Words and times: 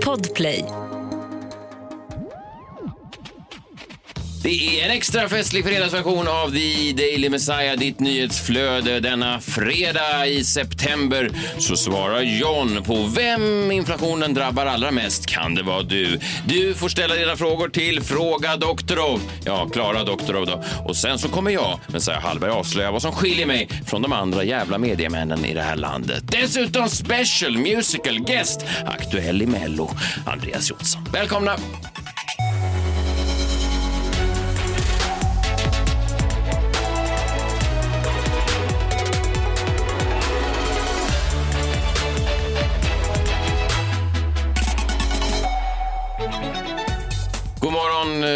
Podplay. 0.00 0.64
Det 4.42 4.80
är 4.80 4.84
en 4.84 4.90
extra 4.90 5.28
festlig 5.28 5.64
fredagsversion 5.64 6.28
av 6.28 6.50
The 6.50 6.92
Daily 6.92 7.28
Messiah, 7.28 7.78
ditt 7.78 8.00
nyhetsflöde. 8.00 9.00
Denna 9.00 9.40
fredag 9.40 10.26
i 10.26 10.44
september 10.44 11.30
så 11.58 11.76
svarar 11.76 12.20
John 12.20 12.82
på 12.84 13.10
vem 13.16 13.70
inflationen 13.70 14.34
drabbar 14.34 14.66
allra 14.66 14.90
mest. 14.90 15.26
Kan 15.26 15.54
det 15.54 15.62
vara 15.62 15.82
du? 15.82 16.18
Du 16.46 16.74
får 16.74 16.88
ställa 16.88 17.14
dina 17.14 17.36
frågor 17.36 17.68
till 17.68 18.02
Fråga 18.02 18.56
Doktorov. 18.56 19.20
Ja, 19.44 19.68
Klara 19.68 20.04
Doktorov 20.04 20.46
då. 20.46 20.64
Och 20.84 20.96
sen 20.96 21.18
så 21.18 21.28
kommer 21.28 21.50
jag, 21.50 21.80
Messiah 21.86 22.22
Hallberg, 22.22 22.50
avslöja 22.50 22.90
vad 22.90 23.02
som 23.02 23.12
skiljer 23.12 23.46
mig 23.46 23.68
från 23.86 24.02
de 24.02 24.12
andra 24.12 24.44
jävla 24.44 24.78
mediemännen 24.78 25.44
i 25.44 25.54
det 25.54 25.62
här 25.62 25.76
landet. 25.76 26.24
Dessutom 26.26 26.88
special 26.88 27.58
musical 27.58 28.18
guest, 28.18 28.64
aktuell 28.86 29.42
i 29.42 29.46
Mello, 29.46 29.90
Andreas 30.26 30.70
Jonsson. 30.70 31.08
Välkomna! 31.12 31.56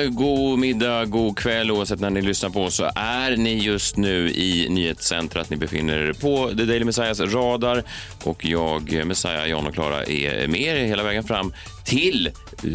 God 0.09 0.59
middag, 0.59 1.05
god 1.05 1.39
kväll 1.39 1.71
oavsett 1.71 2.01
när 2.01 2.11
ni 2.11 2.23
lyssnar 2.23 2.51
på 2.51 2.63
oss 2.63 2.75
så 2.75 2.91
är 2.97 3.37
ni 3.37 3.59
just 3.59 3.97
nu 3.97 4.31
i 4.31 4.67
nyhetscentrat. 4.71 5.51
Ni 5.51 5.57
befinner 5.57 5.99
er 5.99 6.13
på 6.13 6.49
The 6.49 6.65
Daily 6.65 6.85
Messiahs 6.85 7.21
radar 7.21 7.83
och 8.25 8.45
jag, 8.45 9.07
Messiah, 9.07 9.47
John 9.47 9.67
och 9.67 9.75
Klara 9.75 10.05
är 10.05 10.49
med 10.49 10.61
er 10.61 10.77
hela 10.77 11.03
vägen 11.03 11.25
fram 11.25 11.53
till, 11.85 12.31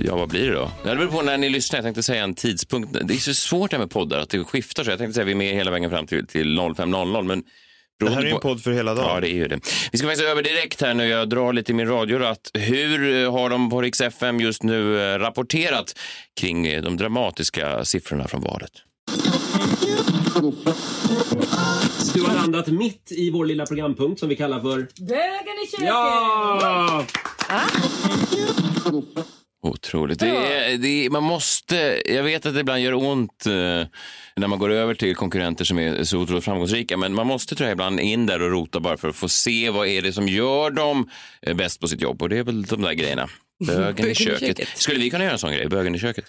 ja 0.06 0.16
vad 0.16 0.30
blir 0.30 0.48
det 0.48 0.54
då? 0.54 0.72
Det 0.84 0.96
beror 0.96 1.08
på 1.08 1.22
när 1.22 1.38
ni 1.38 1.50
lyssnar. 1.50 1.78
Jag 1.78 1.84
tänkte 1.84 2.04
säga 2.04 2.24
en 2.24 2.36
tidpunkt. 2.36 2.98
Det 3.04 3.14
är 3.14 3.18
så 3.18 3.34
svårt 3.34 3.72
det 3.72 3.78
här 3.78 3.84
med 3.84 3.92
poddar 3.92 4.20
att 4.20 4.30
det 4.30 4.44
skiftar 4.44 4.84
så. 4.84 4.90
Jag 4.90 4.98
tänkte 4.98 5.14
säga 5.14 5.26
vi 5.26 5.32
är 5.32 5.36
med 5.36 5.56
hela 5.56 5.72
vägen 5.72 5.90
fram 5.90 6.08
till, 6.08 6.28
till 6.28 6.60
05.00 6.60 7.24
men 7.24 7.44
det 8.06 8.10
här 8.10 8.22
är 8.22 8.26
ju 8.26 8.32
en 8.32 8.40
podd 8.40 8.62
för 8.64 8.72
hela 8.72 8.94
dagen. 8.94 9.08
Ja, 9.08 9.20
det 9.20 9.30
är 9.30 9.36
ju 9.36 9.48
det. 9.48 9.60
Vi 9.92 9.98
ska 9.98 10.08
faktiskt 10.08 10.28
över 10.28 10.44
direkt 10.44 10.82
här 10.82 10.94
nu. 10.94 11.08
Jag 11.08 11.30
drar 11.30 11.54
lite 11.54 11.72
i 11.72 11.76
min 11.76 11.88
radioratt. 11.88 12.52
Hur 12.54 13.24
eh, 13.24 13.32
har 13.32 13.50
de 13.50 13.70
på 13.70 13.82
Rix 13.82 14.02
FM 14.02 14.40
just 14.40 14.64
nu 14.64 15.02
eh, 15.14 15.20
rapporterat 15.20 16.00
kring 16.40 16.68
eh, 16.68 16.82
de 16.82 16.98
dramatiska 16.98 17.86
siffrorna 17.86 18.28
från 18.28 18.42
valet? 18.42 18.72
Du 22.14 22.22
har 22.22 22.36
landat 22.36 22.68
mitt 22.68 23.12
i 23.12 23.32
vår 23.32 23.46
lilla 23.46 23.66
programpunkt 23.66 24.20
som 24.20 24.30
vi 24.30 24.36
kallar 24.36 24.60
för... 24.60 24.88
Bögen 25.00 25.64
i 25.66 25.68
köket! 25.72 25.88
Ja! 25.88 27.06
Otroligt. 29.62 30.20
Det 30.20 30.28
är, 30.28 30.78
det 30.78 31.06
är, 31.06 31.10
man 31.10 31.24
måste, 31.24 32.02
jag 32.06 32.24
vet 32.24 32.46
att 32.46 32.54
det 32.54 32.60
ibland 32.60 32.80
gör 32.82 32.94
ont 32.94 33.46
eh, 33.46 33.52
när 34.36 34.48
man 34.48 34.60
går 34.60 34.70
över 34.70 34.94
till 34.94 35.16
konkurrenter 35.16 35.66
som 35.66 35.80
är 35.80 36.04
så 36.04 36.18
otroligt 36.18 36.44
framgångsrika, 36.46 36.98
men 36.98 37.14
man 37.14 37.28
måste 37.28 37.56
tror 37.56 37.68
jag 37.68 37.74
ibland 37.74 38.00
in 38.00 38.26
där 38.26 38.42
och 38.42 38.52
rota 38.52 38.80
bara 38.80 38.98
för 38.98 39.08
att 39.10 39.16
få 39.16 39.30
se 39.30 39.70
vad 39.70 39.88
är 39.88 40.02
det 40.02 40.14
som 40.14 40.28
gör 40.28 40.72
dem 40.72 41.10
eh, 41.42 41.56
bäst 41.56 41.80
på 41.80 41.88
sitt 41.88 42.02
jobb. 42.02 42.22
Och 42.22 42.30
det 42.30 42.38
är 42.38 42.44
väl 42.44 42.64
de 42.64 42.82
där 42.82 42.94
grejerna. 42.94 43.30
Bögen, 43.60 43.96
Bögen 43.96 44.08
i 44.08 44.12
i 44.12 44.16
köket. 44.16 44.68
Skulle 44.76 45.00
vi 45.00 45.10
kunna 45.10 45.24
göra 45.24 45.34
en 45.34 45.40
sån 45.40 45.52
grej? 45.52 45.68
Bögen 45.68 45.96
i 45.96 46.00
köket? 46.00 46.26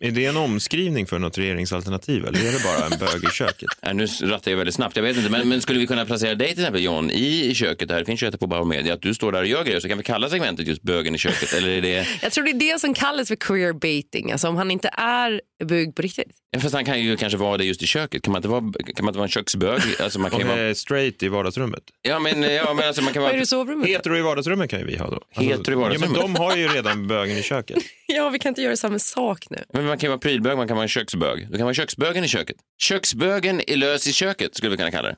Är 0.00 0.10
det 0.10 0.26
en 0.26 0.36
omskrivning 0.36 1.06
för 1.06 1.18
något 1.18 1.38
regeringsalternativ 1.38 2.26
eller 2.26 2.38
är 2.48 2.52
det 2.52 2.64
bara 2.64 2.86
en 2.86 2.98
bög 2.98 3.24
i 3.24 3.32
köket? 3.32 3.68
Äh, 3.82 3.94
nu 3.94 4.06
rattar 4.06 4.50
jag 4.50 4.58
väldigt 4.58 4.74
snabbt, 4.74 4.96
jag 4.96 5.02
vet 5.02 5.16
inte. 5.16 5.30
Men, 5.30 5.48
men 5.48 5.60
skulle 5.60 5.78
vi 5.78 5.86
kunna 5.86 6.06
placera 6.06 6.34
dig 6.34 6.48
till 6.48 6.58
exempel 6.58 6.82
John 6.82 7.10
i, 7.10 7.54
köket 7.54 7.88
där, 7.88 7.98
det 7.98 8.04
finns 8.04 8.20
köket 8.20 8.40
på 8.40 8.46
Bauer 8.46 8.64
Media, 8.64 8.94
att 8.94 9.02
du 9.02 9.14
står 9.14 9.32
där 9.32 9.40
och 9.40 9.46
gör 9.46 9.64
grejer 9.64 9.80
så 9.80 9.88
kan 9.88 9.98
vi 9.98 10.04
kalla 10.04 10.28
segmentet 10.28 10.66
just 10.66 10.82
bögen 10.82 11.14
i 11.14 11.18
köket? 11.18 11.52
Eller 11.52 11.68
är 11.68 11.82
det... 11.82 12.06
Jag 12.22 12.32
tror 12.32 12.44
det 12.44 12.50
är 12.50 12.72
det 12.72 12.80
som 12.80 12.94
kallas 12.94 13.28
för 13.28 13.36
queer 13.36 13.72
baiting, 13.72 14.32
alltså 14.32 14.48
om 14.48 14.56
han 14.56 14.70
inte 14.70 14.90
är 14.92 15.40
bög 15.64 15.94
på 15.94 16.02
riktigt. 16.02 16.30
Ja, 16.50 16.60
Fast 16.60 16.74
han 16.74 16.84
kan 16.84 17.00
ju 17.00 17.16
kanske 17.16 17.38
vara 17.38 17.56
det 17.56 17.64
just 17.64 17.82
i 17.82 17.86
köket. 17.86 18.22
Kan 18.22 18.32
man 18.32 18.38
inte 18.38 18.48
vara, 18.48 18.60
kan 18.60 19.04
man 19.04 19.08
inte 19.08 19.18
vara 19.18 19.22
en 19.24 19.28
köksbög? 19.28 19.80
Alltså 20.00 20.18
man 20.18 20.30
kan 20.30 20.42
Om 20.42 20.48
ju 20.48 20.62
vara... 20.62 20.74
straight 20.74 21.22
i 21.22 21.28
vardagsrummet. 21.28 21.82
Ja, 22.02 22.18
men, 22.18 22.42
ja, 22.42 22.74
men 22.74 22.86
alltså 22.86 23.02
man 23.02 23.12
kan 23.12 23.22
Vad 23.22 23.28
är 23.28 23.32
vara... 23.32 23.38
det 23.38 23.42
i 23.42 23.46
sovrummet? 23.46 23.88
Hetero 23.88 24.16
i 24.16 24.20
vardagsrummet 24.20 24.70
kan 24.70 24.78
ju 24.78 24.86
vi 24.86 24.96
ha 24.96 25.10
då. 25.10 25.14
Alltså, 25.34 25.42
Hetero 25.42 25.72
i 25.72 25.76
vardagsrummet? 25.76 26.16
Ja, 26.16 26.26
men 26.26 26.34
de 26.34 26.40
har 26.40 26.49
ju 26.56 26.68
redan 26.68 27.06
bögen 27.06 27.36
i 27.38 27.42
köket. 27.42 27.78
Ja, 28.12 28.28
vi 28.28 28.38
kan 28.38 28.48
inte 28.48 28.62
göra 28.62 28.76
samma 28.76 28.98
sak 28.98 29.50
nu. 29.50 29.64
Men 29.72 29.86
man 29.86 29.98
kan 29.98 30.06
ju 30.06 30.08
vara 30.08 30.18
prylbög, 30.18 30.56
man 30.56 30.68
kan 30.68 30.76
vara 30.76 30.82
en 30.84 30.88
köksbög. 30.88 31.46
Du 31.50 31.56
kan 31.56 31.64
vara 31.66 31.74
köksbögen 31.74 32.24
i 32.24 32.28
köket. 32.28 32.56
Köksbögen 32.82 33.60
är 33.66 33.76
lös 33.76 34.06
i 34.06 34.12
köket, 34.12 34.54
skulle 34.56 34.70
vi 34.70 34.76
kunna 34.76 34.90
kalla 34.90 35.08
det. 35.08 35.16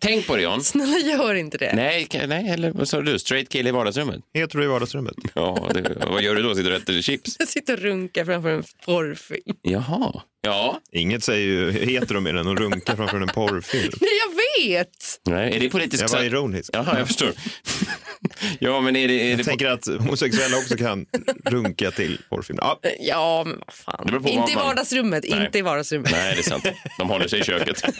Tänk 0.00 0.26
på 0.26 0.36
det, 0.36 0.42
John. 0.42 0.62
Snälla 0.64 0.98
gör 0.98 1.34
inte 1.34 1.58
det. 1.58 1.72
Nej, 1.76 2.06
ka- 2.10 2.26
nej, 2.26 2.50
eller 2.50 2.70
vad 2.70 2.88
sa 2.88 3.00
du? 3.00 3.18
Straight 3.18 3.48
kille 3.48 3.68
i 3.68 3.72
vardagsrummet? 3.72 4.20
Hetero 4.34 4.64
i 4.64 4.66
vardagsrummet. 4.66 5.14
Ja, 5.34 5.70
det, 5.74 5.96
vad 6.10 6.22
gör 6.22 6.34
du 6.34 6.42
då? 6.42 6.54
Sitter 6.54 6.70
du 6.70 6.76
och 6.76 6.82
äter 6.82 7.02
chips? 7.02 7.36
Jag 7.38 7.48
sitter 7.56 7.72
och 7.72 7.78
runkar 7.80 8.24
framför 8.24 8.48
en 8.50 8.64
porrfilm. 8.84 9.56
Jaha. 9.62 10.22
Ja. 10.42 10.80
Inget 10.92 11.24
säger 11.24 11.46
ju 11.46 11.70
hetero 11.72 12.20
mer 12.20 12.34
än 12.36 12.48
att 12.48 12.58
runka 12.58 12.96
framför 12.96 13.20
en 13.20 13.28
porrfilm. 13.28 13.92
Nej, 14.00 14.10
jag 14.26 14.34
vet! 14.68 14.88
Nej, 15.26 15.56
är 15.56 15.60
det 15.60 15.68
politiskt 15.70 16.02
Jag 16.02 16.08
var 16.08 16.24
ironisk. 16.24 16.70
Jaha, 16.72 16.98
jag 16.98 17.06
förstår. 17.06 17.30
Ja, 18.58 18.80
men 18.80 18.96
är 18.96 19.08
det... 19.08 19.14
Är 19.14 19.24
det 19.24 19.30
Jag 19.36 19.46
tänker 19.46 19.66
att 19.66 19.86
homosexuella 19.86 20.56
också 20.56 20.76
kan 20.76 21.06
runka 21.44 21.90
till 21.90 22.18
porrfilm. 22.28 22.58
Ja, 22.62 22.80
Ja, 23.00 23.42
men 23.46 23.62
vad 23.66 23.74
fan. 23.74 24.06
Det 24.06 24.20
på 24.20 24.28
Inte 24.28 24.52
i 24.52 24.54
man- 24.54 24.64
vardagsrummet, 24.66 25.24
Nej. 25.28 25.44
inte 25.46 25.58
i 25.58 25.62
vardagsrummet. 25.62 26.10
Nej, 26.12 26.32
det 26.34 26.40
är 26.40 26.42
sant. 26.50 26.64
De 26.98 27.08
håller 27.08 27.28
sig 27.28 27.40
i 27.40 27.44
köket. 27.44 27.82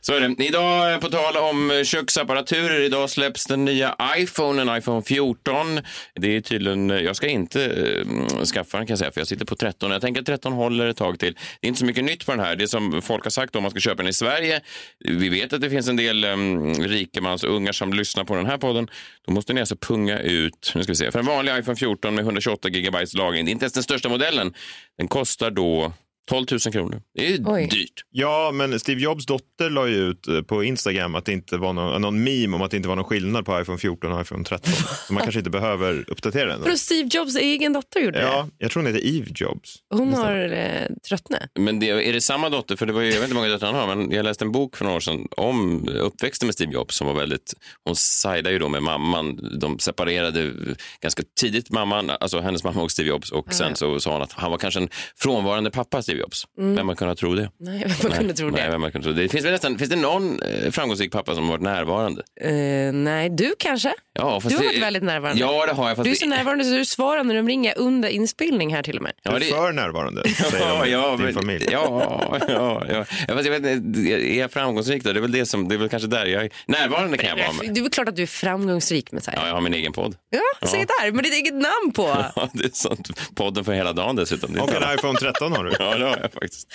Så 0.00 0.12
är 0.14 0.20
det. 0.20 0.44
Idag, 0.44 1.00
på 1.00 1.08
tal 1.08 1.36
om 1.36 1.82
köksapparaturer, 1.84 2.80
idag 2.80 3.10
släpps 3.10 3.46
den 3.46 3.64
nya 3.64 3.96
iPhonen, 4.16 4.76
iPhone 4.78 5.02
14. 5.02 5.80
Det 6.14 6.36
är 6.36 6.40
tydligen, 6.40 6.88
jag 6.90 7.16
ska 7.16 7.28
inte 7.28 7.64
eh, 7.64 8.44
skaffa 8.44 8.76
den 8.78 8.86
kan 8.86 8.92
jag 8.92 8.98
säga, 8.98 9.10
för 9.12 9.20
jag 9.20 9.28
sitter 9.28 9.44
på 9.44 9.56
13. 9.56 9.90
Jag 9.90 10.00
tänker 10.00 10.20
att 10.20 10.26
13 10.26 10.52
håller 10.52 10.86
ett 10.86 10.96
tag 10.96 11.18
till. 11.18 11.32
Det 11.60 11.66
är 11.66 11.68
inte 11.68 11.78
så 11.80 11.86
mycket 11.86 12.04
nytt 12.04 12.26
på 12.26 12.32
den 12.32 12.40
här. 12.40 12.56
Det 12.56 12.68
som 12.68 13.02
folk 13.02 13.24
har 13.24 13.30
sagt 13.30 13.56
om 13.56 13.62
man 13.62 13.70
ska 13.70 13.80
köpa 13.80 13.96
den 14.02 14.10
i 14.10 14.12
Sverige. 14.12 14.60
Vi 15.04 15.28
vet 15.28 15.52
att 15.52 15.60
det 15.60 15.70
finns 15.70 15.88
en 15.88 15.96
del 15.96 16.24
um, 16.24 16.74
rikemansungar 16.74 17.72
som 17.72 17.92
lyssnar 17.92 18.24
på 18.30 18.36
den 18.36 18.46
här 18.46 18.58
podden. 18.58 18.88
Då 19.26 19.32
måste 19.32 19.52
ni 19.52 19.60
alltså 19.60 19.76
punga 19.76 20.18
ut, 20.18 20.72
nu 20.74 20.82
ska 20.82 20.92
vi 20.92 20.96
se, 20.96 21.10
för 21.10 21.18
en 21.18 21.26
vanlig 21.26 21.58
iPhone 21.58 21.76
14 21.76 22.14
med 22.14 22.22
128 22.22 22.68
GB 22.68 22.98
lagring, 23.14 23.44
det 23.44 23.50
är 23.50 23.52
inte 23.52 23.64
ens 23.64 23.72
den 23.72 23.82
största 23.82 24.08
modellen. 24.08 24.54
Den 24.98 25.08
kostar 25.08 25.50
då 25.50 25.92
12 26.30 26.46
000 26.50 26.60
kronor. 26.60 27.02
Det 27.14 27.34
är 27.34 27.38
Oj. 27.44 27.68
dyrt. 27.70 28.04
Ja, 28.10 28.50
men 28.54 28.80
Steve 28.80 29.00
Jobs 29.00 29.26
dotter 29.26 29.70
la 29.70 29.88
ju 29.88 29.96
ut 29.96 30.28
eh, 30.28 30.42
på 30.42 30.64
Instagram 30.64 31.14
att 31.14 31.24
det 31.24 31.32
inte 31.32 31.56
var 31.56 31.72
någon, 31.72 32.02
någon 32.02 32.24
meme 32.24 32.56
om 32.56 32.62
att 32.62 32.70
det 32.70 32.76
inte 32.76 32.88
var 32.88 32.96
någon 32.96 33.04
skillnad 33.04 33.44
på 33.44 33.60
iPhone 33.60 33.78
14 33.78 34.12
och 34.12 34.20
iPhone 34.20 34.44
13. 34.44 34.72
Så 35.06 35.12
man 35.12 35.22
kanske 35.22 35.38
inte 35.40 35.50
behöver 35.50 36.04
uppdatera 36.10 36.46
den. 36.46 36.62
För 36.62 36.74
Steve 36.74 37.08
Jobs 37.12 37.36
egen 37.36 37.72
dotter 37.72 38.00
gjorde 38.00 38.18
det. 38.18 38.24
Ja, 38.24 38.48
jag 38.58 38.70
tror 38.70 38.82
hon 38.82 38.94
heter 38.94 39.08
Eve 39.16 39.30
Jobs. 39.34 39.76
Hon 39.94 40.14
har 40.14 40.52
eh, 40.52 40.96
tröttnat. 41.08 41.42
Men 41.58 41.80
det, 41.80 41.88
är 41.88 42.12
det 42.12 42.20
samma 42.20 42.48
dotter? 42.48 42.76
För 42.76 42.86
det 42.86 42.92
var 42.92 43.00
ju, 43.00 43.06
jag 43.06 43.14
vet 43.14 43.22
inte 43.22 43.34
hur 43.34 43.40
många 43.40 43.48
döttrar 43.48 43.72
han 43.72 43.88
har, 43.88 43.96
men 43.96 44.10
jag 44.10 44.24
läste 44.24 44.44
en 44.44 44.52
bok 44.52 44.76
för 44.76 44.84
några 44.84 44.96
år 44.96 45.00
sedan 45.00 45.28
om 45.36 45.88
uppväxten 45.88 46.46
med 46.46 46.54
Steve 46.54 46.72
Jobs 46.72 46.96
som 46.96 47.06
var 47.06 47.14
väldigt, 47.14 47.54
hon 47.84 47.96
sidade 47.96 48.50
ju 48.50 48.58
då 48.58 48.68
med 48.68 48.82
mamman. 48.82 49.58
De 49.60 49.78
separerade 49.78 50.52
ganska 51.00 51.22
tidigt, 51.40 51.70
mamman, 51.70 52.10
alltså 52.10 52.40
hennes 52.40 52.64
mamma 52.64 52.82
och 52.82 52.90
Steve 52.90 53.08
Jobs 53.08 53.32
och 53.32 53.54
sen 53.54 53.76
så 53.76 54.00
sa 54.00 54.12
hon 54.12 54.22
att 54.22 54.32
han 54.32 54.50
var 54.50 54.58
kanske 54.58 54.80
en 54.80 54.88
frånvarande 55.16 55.70
pappa, 55.70 56.02
Steve 56.02 56.19
Jobs. 56.20 56.44
Vem 56.56 56.86
man 56.86 56.96
kunnat 56.96 57.18
tro 57.18 57.34
det? 57.34 57.50
Nej, 57.60 57.86
man 58.02 58.12
kunde 58.12 58.34
tro 58.34 58.50
Nej, 58.50 58.62
det. 58.64 58.70
vem 58.70 58.80
man 58.80 58.92
kunde 58.92 59.04
tro 59.04 59.12
det. 59.12 59.28
Finns, 59.28 59.44
det 59.44 59.50
nästan, 59.50 59.78
finns 59.78 59.90
det 59.90 59.96
någon 59.96 60.42
eh, 60.42 60.70
framgångsrik 60.70 61.12
pappa 61.12 61.34
som 61.34 61.44
har 61.44 61.50
varit 61.50 61.62
närvarande? 61.62 62.22
Eh, 62.40 62.92
nej, 62.92 63.30
du 63.30 63.54
kanske? 63.58 63.94
Ja, 64.12 64.40
fast 64.40 64.48
Du 64.48 64.56
har 64.56 64.62
det- 64.62 64.68
varit 64.68 64.82
väldigt 64.82 65.02
närvarande. 65.02 65.40
Ja, 65.40 65.66
det 65.66 65.72
har 65.72 65.88
jag. 65.88 65.96
Fast 65.96 66.04
Du 66.04 66.10
är 66.10 66.14
det- 66.14 66.20
så 66.20 66.26
närvarande 66.26 66.64
så 66.64 66.70
du 66.70 66.84
svarar 66.84 67.24
när 67.24 67.34
de 67.34 67.48
ringer 67.48 67.74
under 67.78 68.08
inspelning 68.08 68.74
här 68.74 68.82
till 68.82 68.96
och 68.96 69.02
med. 69.02 69.12
Ja, 69.22 69.30
Du 69.30 69.36
är 69.36 69.40
det- 69.40 69.46
för 69.46 69.72
närvarande, 69.72 70.22
säger 70.28 70.96
de 71.02 71.14
i 71.14 71.16
din 71.16 71.24
men- 71.24 71.34
familj. 71.34 71.66
Ja, 71.72 72.38
ja, 72.48 72.82
ja. 72.90 73.04
ja 73.28 73.34
fast 73.34 73.46
jag 73.48 73.60
vet, 73.60 73.66
är 73.96 74.38
jag 74.38 74.50
framgångsrik 74.52 75.04
då? 75.04 75.12
Det 75.12 75.18
är 75.18 75.20
väl 75.22 75.32
det 75.32 75.46
som, 75.46 75.68
det 75.68 75.74
är 75.74 75.78
väl 75.78 75.88
kanske 75.88 76.08
där 76.08 76.26
jag 76.26 76.44
är. 76.44 76.50
Närvarande 76.66 77.18
kan 77.18 77.28
jag 77.28 77.36
vara. 77.36 77.52
Med. 77.62 77.74
Det 77.74 77.80
är 77.80 77.82
väl 77.82 77.90
klart 77.90 78.08
att 78.08 78.16
du 78.16 78.22
är 78.22 78.26
framgångsrik 78.26 79.12
med 79.12 79.22
så 79.22 79.30
här. 79.30 79.38
Ja, 79.38 79.46
jag 79.46 79.54
har 79.54 79.60
min 79.60 79.74
egen 79.74 79.92
podd. 79.92 80.16
Ja, 80.30 80.68
säg 80.68 80.86
där, 81.02 81.12
med 81.12 81.24
ditt 81.24 81.34
eget 81.34 81.54
namn 81.54 81.92
på. 81.94 82.00
Ja, 82.36 82.48
det 82.52 82.64
är 82.64 82.70
sant. 82.72 83.08
Podden 83.34 83.64
för 83.64 83.72
hela 83.72 83.92
dagen 83.92 84.16
dessutom. 84.16 84.52
Det 84.52 84.60
Och 84.60 84.74
en 84.74 84.94
iPhone 84.98 85.18
13 85.18 85.52
har 85.52 85.64
du. 85.64 85.72
Ja, 85.78 85.98
det 85.98 86.04
har 86.10 86.18
jag 86.22 86.32
faktiskt. 86.40 86.72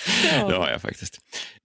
Det 0.48 0.56
har 0.56 0.70
jag 0.70 0.82
faktiskt. 0.82 1.18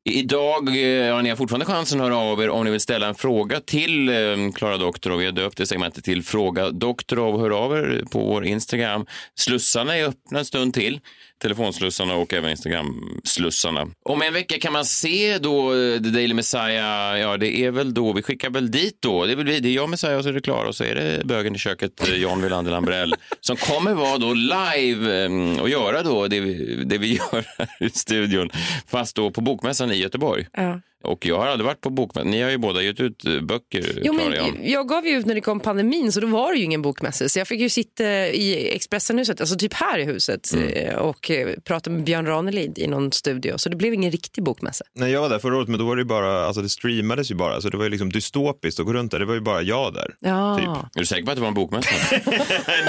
Idag 0.04 0.68
eh, 0.68 0.84
ja, 0.84 1.22
ni 1.22 1.30
har 1.30 1.36
fortfarande 1.36 1.66
chansen 1.66 2.02
att 2.02 2.08
höra 2.08 2.18
av 2.18 2.44
er 2.44 2.50
om 2.50 2.66
ni 2.66 2.72
vill 2.72 2.80
ställa 2.80 3.08
en 3.08 3.16
fråga 3.16 3.60
till 3.60 4.10
eh, 4.10 4.52
Klara 4.56 4.78
Doktorov. 4.78 5.20
Vi 5.20 5.26
har 5.26 5.32
döpt 5.32 5.58
det 5.58 5.66
segmentet 5.66 6.04
till 6.04 6.24
Fråga 6.24 6.70
Doktorov. 6.70 7.40
Hör 7.40 7.50
av 7.50 7.78
er 7.78 8.04
på 8.12 8.20
vår 8.20 8.46
Instagram. 8.46 9.06
Slussarna 9.36 9.98
är 9.98 10.06
öppna 10.06 10.40
en 10.40 10.46
stund 10.46 10.74
till. 10.74 11.00
Telefonslussarna 11.42 12.16
och 12.16 12.34
även 12.34 12.52
Instagram-slussarna. 12.52 13.88
Om 14.06 14.22
en 14.22 14.34
vecka 14.34 14.60
kan 14.60 14.74
man 14.74 14.86
se 14.86 15.38
då 15.38 15.74
eh, 15.74 16.02
The 16.02 16.10
Daily 16.10 16.34
Messiah. 16.34 17.20
Ja, 17.20 17.38
det 17.38 17.58
är 17.58 17.72
väl 17.72 17.94
då, 17.94 18.14
vi 18.14 18.22
skickar 18.22 18.50
väl 18.50 18.72
dit 18.72 18.98
då. 19.00 19.26
Det 19.26 19.32
är, 19.32 19.36
väl 19.36 19.46
vi, 19.46 19.60
det 19.60 19.70
är 19.70 19.74
jag 19.74 19.90
Messiah 19.90 20.18
och 20.18 20.24
så 20.24 20.30
är 20.30 20.34
det 20.34 20.42
Klara 20.42 20.68
och 20.68 20.76
så 20.76 20.84
är 20.84 20.96
det 20.96 21.26
bögen 21.26 21.56
i 21.56 21.58
köket, 21.58 21.92
John 22.16 22.42
Wilander 22.42 22.72
Lambrell, 22.72 23.16
som 23.42 23.56
kommer 23.56 23.94
vara 23.94 24.18
då 24.18 24.34
live 24.34 25.28
och 25.62 25.70
göra 25.70 26.04
då 26.04 26.28
det 26.28 26.40
vi, 26.40 26.84
det 26.86 26.98
vi 26.98 27.14
gör 27.14 27.46
här 27.58 27.70
i 27.80 27.90
studion, 27.90 28.50
fast 28.88 29.16
då 29.16 29.32
på 29.32 29.42
Bokmässan 29.42 29.91
i 29.94 30.00
Göteborg. 30.02 30.48
Ja. 30.54 30.82
Och 31.04 31.26
jag 31.26 31.38
har 31.40 31.48
aldrig 31.48 31.66
varit 31.66 31.82
på 31.82 31.90
bokmässa. 31.90 32.28
Ni 32.28 32.42
har 32.42 32.50
ju 32.50 32.58
båda 32.58 32.82
gett 32.82 33.00
ut 33.00 33.26
eh, 33.26 33.40
böcker, 33.42 34.00
Jo, 34.04 34.14
men 34.14 34.58
jag 34.72 34.88
gav 34.90 35.08
ju 35.08 35.12
ut 35.18 35.26
när 35.26 35.36
det 35.36 35.42
kom 35.42 35.60
pandemin 35.60 36.12
så 36.12 36.20
då 36.20 36.28
var 36.28 36.52
det 36.54 36.58
ju 36.58 36.64
ingen 36.66 36.82
bokmässa. 36.82 37.30
Så 37.30 37.40
jag 37.40 37.48
fick 37.48 37.60
ju 37.60 37.70
sitta 37.70 38.04
i 38.28 38.76
Expressenhuset, 38.76 39.42
alltså 39.42 39.56
typ 39.56 39.74
här 39.74 40.00
i 40.00 40.04
huset 40.04 40.54
Mm. 40.54 40.68
eh, 40.74 40.96
och 40.96 41.32
eh, 41.32 41.48
prata 41.66 41.90
med 41.90 42.04
Björn 42.04 42.26
Ranelid 42.26 42.78
i 42.80 42.88
någon 42.88 43.12
studio. 43.12 43.58
Så 43.58 43.70
det 43.70 43.76
blev 43.76 43.94
ingen 43.94 44.12
riktig 44.12 44.44
bokmässa. 44.44 44.86
När 44.96 45.08
jag 45.08 45.22
var 45.22 45.30
där 45.30 45.40
förra 45.40 45.58
året, 45.58 45.68
men 45.68 45.80
då 45.80 45.86
var 45.86 45.96
det 45.96 46.00
ju 46.00 46.06
bara, 46.06 46.46
alltså 46.46 46.62
det 46.62 46.70
streamades 46.70 47.32
ju 47.32 47.36
bara, 47.36 47.62
så 47.62 47.70
det 47.70 47.78
var 47.78 47.84
ju 47.84 47.90
liksom 47.90 48.12
dystopiskt 48.12 48.80
att 48.80 48.86
gå 48.86 48.94
runt 48.94 49.12
där. 49.12 49.20
Det 49.20 49.26
var 49.26 49.34
ju 49.34 49.40
bara 49.42 49.62
jag 49.62 49.94
där. 49.94 50.16
Ja. 50.20 50.58
Typ. 50.58 50.68
Är 50.96 51.00
du 51.00 51.06
säker 51.06 51.24
på 51.26 51.32
att 51.32 51.38
det 51.38 51.42
var 51.42 51.48
en 51.48 51.54
bokmässa? 51.54 51.90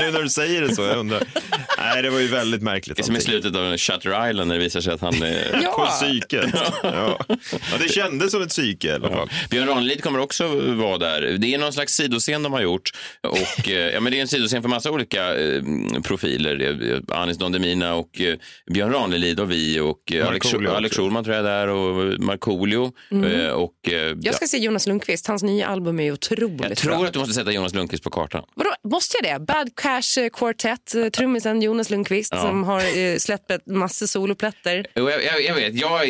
nu 0.00 0.10
när 0.12 0.22
du 0.22 0.28
säger 0.28 0.62
det 0.62 0.74
så, 0.74 0.82
jag 0.82 0.98
undrar. 0.98 1.22
Nej, 1.78 2.02
det 2.02 2.10
var 2.10 2.18
ju 2.20 2.26
väldigt 2.28 2.62
märkligt. 2.62 2.96
Det 2.96 3.02
är 3.02 3.04
som 3.04 3.16
i 3.16 3.20
slutet 3.20 3.56
av 3.56 3.76
Shutter 3.76 4.30
Island 4.30 4.48
när 4.48 4.54
det 4.58 4.64
visar 4.64 4.80
sig 4.80 4.92
att 4.92 5.00
han 5.00 5.22
är... 5.22 5.60
Ja. 5.62 5.72
På 5.72 5.86
psyket. 5.86 6.50
Ja. 6.82 7.18
ja, 7.28 7.36
det 7.80 7.88
kändes 8.02 8.30
som 8.32 8.42
ett 8.42 8.48
psyke 8.48 8.88
i 8.88 8.92
alla 8.92 9.08
fall. 9.08 9.30
Björn 9.50 9.68
Ranelid 9.68 10.02
kommer 10.02 10.18
också 10.18 10.46
vara 10.74 10.98
där. 10.98 11.20
Det 11.38 11.54
är 11.54 11.58
någon 11.58 11.72
slags 11.72 11.94
sidoscen 11.94 12.42
de 12.42 12.52
har 12.52 12.60
gjort. 12.62 12.90
Och, 13.28 13.68
eh, 13.68 13.72
ja, 13.94 14.00
men 14.00 14.12
det 14.12 14.18
är 14.18 14.20
en 14.20 14.28
sidoscen 14.28 14.62
för 14.62 14.68
massa 14.68 14.90
olika 14.90 15.34
eh, 15.40 15.62
profiler. 16.02 16.80
Eh, 17.10 17.18
Anis 17.18 17.38
Don 17.38 17.52
Demina 17.52 17.94
och 17.94 18.20
eh, 18.20 18.36
Björn 18.72 18.92
Ranelid 18.92 19.40
och 19.40 19.50
vi 19.50 19.80
och 19.80 20.12
eh, 20.12 20.26
Alex. 20.28 20.46
Schulman 20.96 21.24
tror 21.24 21.36
jag 21.36 21.46
är 21.46 21.50
där 21.50 21.68
och 21.68 22.20
Markoolio. 22.20 22.92
Eh, 23.10 23.48
och, 23.50 23.88
eh, 23.88 24.16
Jag 24.22 24.34
ska 24.34 24.46
se 24.46 24.58
Jonas 24.58 24.86
Lundqvist, 24.86 25.26
hans 25.26 25.42
nya 25.42 25.66
album 25.66 26.00
är 26.00 26.12
otroligt 26.12 26.60
jag 26.60 26.70
bra. 26.70 26.74
tror 26.74 27.06
att 27.06 27.12
du 27.12 27.18
måste 27.18 27.34
sätta 27.34 27.52
Jonas 27.52 27.74
Lundqvist 27.74 28.04
på 28.04 28.10
kartan. 28.10 28.44
Vadå, 28.54 28.70
måste 28.84 29.16
jag 29.22 29.40
det? 29.40 29.44
Bad 29.46 29.68
Cash 29.76 30.28
Quartet, 30.32 30.94
eh, 30.94 31.08
trummisen 31.08 31.62
Jonas 31.62 31.90
Lundqvist 31.90 32.40
som 32.40 32.64
har 32.64 32.98
eh, 32.98 33.16
släppt 33.18 33.66
massor 33.66 34.06
soloplätter. 34.06 34.86
Jag, 34.94 35.10
jag, 35.24 35.44
jag 35.44 35.54
vet, 35.54 35.74
jag 35.74 36.00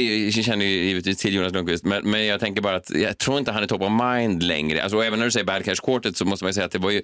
känner 0.44 0.64
ju 0.66 0.84
givetvis 0.84 1.18
till 1.18 1.34
Jonas 1.34 1.52
Lundqvist, 1.52 1.81
men, 1.82 2.11
men 2.11 2.26
jag 2.26 2.40
tänker 2.40 2.62
bara 2.62 2.76
att 2.76 2.90
jag 2.90 3.19
tror 3.19 3.38
inte 3.38 3.52
han 3.52 3.62
är 3.62 3.67
top 3.67 3.82
of 3.82 3.90
mind 4.17 4.43
längre. 4.43 4.82
Alltså, 4.82 4.96
och 4.96 5.05
även 5.05 5.19
när 5.19 5.26
du 5.26 5.32
säger 5.32 5.46
Bad 5.46 5.64
Cash 5.64 5.75
Quartet 5.84 6.17
så 6.17 6.25
måste 6.25 6.44
man 6.44 6.49
ju 6.49 6.55
säga 6.55 6.67
att 6.67 6.73
det 6.73 6.79
var 6.79 6.90
ju, 6.90 7.00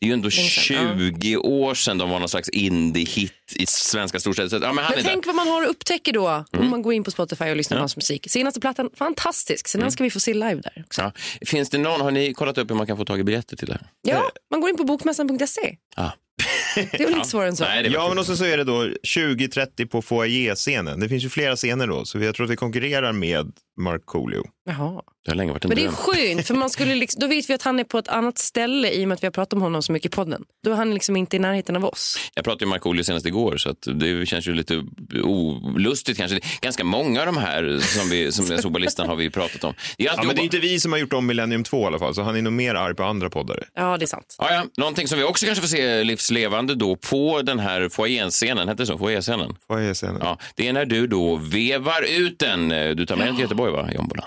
det 0.00 0.06
är 0.06 0.08
ju 0.08 0.12
ändå 0.12 0.30
sedan, 0.30 0.44
20 0.44 1.36
år 1.36 1.74
sedan 1.74 1.98
de 1.98 2.10
var 2.10 2.18
någon 2.18 2.28
slags 2.28 2.48
indie-hit 2.48 3.32
i 3.54 3.66
svenska 3.66 4.20
storstäder. 4.20 4.60
Ja, 4.62 4.72
men 4.72 4.84
han 4.84 4.90
Men 4.92 4.98
är 4.98 5.02
där. 5.02 5.10
tänk 5.10 5.26
vad 5.26 5.34
man 5.34 5.48
har 5.48 5.62
att 5.62 5.68
upptäcka 5.68 6.12
då 6.12 6.28
Mm. 6.28 6.44
om 6.52 6.70
man 6.70 6.82
går 6.82 6.92
in 6.94 7.04
på 7.04 7.10
Spotify 7.10 7.44
och 7.44 7.56
lyssnar 7.56 7.76
på 7.76 7.80
hans 7.82 7.96
musik. 7.96 8.26
Senaste 8.30 8.60
plattan, 8.60 8.90
fantastisk. 8.98 9.68
Sen 9.68 9.80
Mm. 9.80 9.90
ska 9.90 10.04
vi 10.04 10.10
få 10.10 10.20
se 10.20 10.34
live 10.34 10.54
där 10.64 10.82
också. 10.86 11.00
Ja. 11.02 11.12
Finns 11.46 11.70
det 11.70 11.78
någon, 11.78 12.00
har 12.00 12.10
ni 12.10 12.34
kollat 12.34 12.58
upp 12.58 12.70
hur 12.70 12.74
man 12.76 12.86
kan 12.86 12.96
få 12.96 13.04
tag 13.04 13.20
i 13.20 13.24
biljetter 13.24 13.56
till 13.56 13.66
det 13.66 13.72
här? 13.72 13.86
Ja, 14.02 14.30
man 14.50 14.60
går 14.60 14.70
in 14.70 14.76
på 14.76 14.84
bokmässan.se. 14.84 15.76
Ja. 15.96 16.12
Det 16.74 17.00
är 17.00 17.04
väl 17.06 17.14
inte 17.16 17.28
svårare 17.28 17.48
än 17.48 17.56
så. 17.56 17.64
Nej, 17.64 17.90
Ja, 17.92 18.08
men 18.08 18.18
också 18.18 18.36
så 18.36 18.44
är 18.44 18.56
det 18.56 18.64
då 18.64 18.82
2030 18.82 19.86
på 19.86 20.02
foajé-scenen. 20.02 21.00
Det 21.00 21.08
finns 21.08 21.24
ju 21.24 21.28
flera 21.28 21.56
scener 21.56 21.86
då, 21.86 22.04
så 22.04 22.18
jag 22.18 22.34
tror 22.34 22.44
att 22.44 22.50
vi 22.52 22.56
konkurrerar 22.56 23.12
med 23.12 23.52
Markoolio. 23.80 24.42
Jaha. 24.64 25.02
det 25.24 25.30
har 25.30 25.36
länge 25.36 25.52
varit 25.52 25.64
en 25.64 25.68
Men 25.68 25.76
det 25.76 25.82
är 25.82 25.84
dröm. 25.84 25.94
skönt, 25.96 26.46
för 26.46 26.54
man 26.54 26.70
skulle 26.76 26.94
liksom, 26.94 27.20
då 27.20 27.26
vet 27.26 27.50
vi 27.50 27.54
att 27.54 27.62
han 27.62 27.78
är 27.80 27.84
på 27.84 27.98
ett 27.98 28.08
annat 28.08 28.38
ställe 28.38 28.90
i 28.90 29.04
och 29.04 29.08
med 29.08 29.14
att 29.14 29.22
vi 29.22 29.26
har 29.26 29.32
pratat 29.32 29.52
om 29.52 29.62
honom 29.62 29.82
så 29.82 29.92
mycket 29.92 30.12
i 30.12 30.16
podden. 30.16 30.44
Då 30.64 30.70
är 30.70 30.74
han 30.74 30.94
liksom 30.94 31.16
inte 31.16 31.36
i 31.36 31.38
närheten 31.38 31.76
av 31.76 31.84
oss. 31.84 32.18
Jag 32.34 32.44
pratade 32.44 32.66
med 32.66 32.70
Markoolio 32.70 33.04
senast 33.04 33.26
igår 33.26 33.56
så 33.56 33.70
att 33.70 33.88
det 33.94 34.26
känns 34.26 34.48
ju 34.48 34.54
lite 34.54 34.84
olustigt 35.22 36.18
kanske. 36.18 36.40
Ganska 36.60 36.84
många 36.84 37.20
av 37.20 37.26
de 37.26 37.36
här 37.36 37.78
som, 37.80 38.10
vi, 38.10 38.32
som 38.32 38.46
jag 38.46 38.60
såg 38.62 38.72
på 38.72 38.78
listan 38.78 39.08
har 39.08 39.16
vi 39.16 39.30
pratat 39.30 39.64
om. 39.64 39.74
Det 39.98 40.06
är 40.06 40.12
Ja, 40.16 40.22
men 40.24 40.36
det 40.36 40.42
är 40.42 40.44
inte 40.44 40.58
vi 40.58 40.80
som 40.80 40.92
har 40.92 40.98
gjort 40.98 41.12
om 41.12 41.26
Millennium 41.26 41.64
2 41.64 41.82
i 41.82 41.86
alla 41.86 41.98
fall, 41.98 42.14
så 42.14 42.22
han 42.22 42.36
är 42.36 42.42
nog 42.42 42.52
mer 42.52 42.74
arg 42.74 42.94
på 42.94 43.04
andra 43.04 43.30
poddare. 43.30 43.64
Ja, 43.74 43.98
det 43.98 44.04
är 44.04 44.06
sant. 44.06 44.36
Ja, 44.38 44.52
ja. 44.52 44.64
Någonting 44.76 45.08
som 45.08 45.18
vi 45.18 45.24
också 45.24 45.46
kanske 45.46 45.62
får 45.62 45.68
se 45.68 46.04
livslevande 46.04 46.74
då 46.74 46.96
på 46.96 47.42
den 47.42 47.58
här 47.58 47.88
foajén-scenen, 47.88 48.68
hette 48.68 48.82
det 48.82 48.86
så? 48.86 48.98
Foajé-scenen? 48.98 49.56
Foajé-scenen. 49.68 50.20
Ja, 50.20 50.38
det 50.56 50.68
är 50.68 50.72
när 50.72 50.84
du 50.84 51.06
då 51.06 51.36
vevar 51.36 52.02
ut 52.18 52.38
den. 52.38 52.68
Du 52.96 53.06
tar 53.06 53.16
med 53.16 53.26
den 53.26 53.34
till 53.34 53.42
Göteborg 53.42 53.61
va, 53.70 53.92
Jombola? 53.92 54.24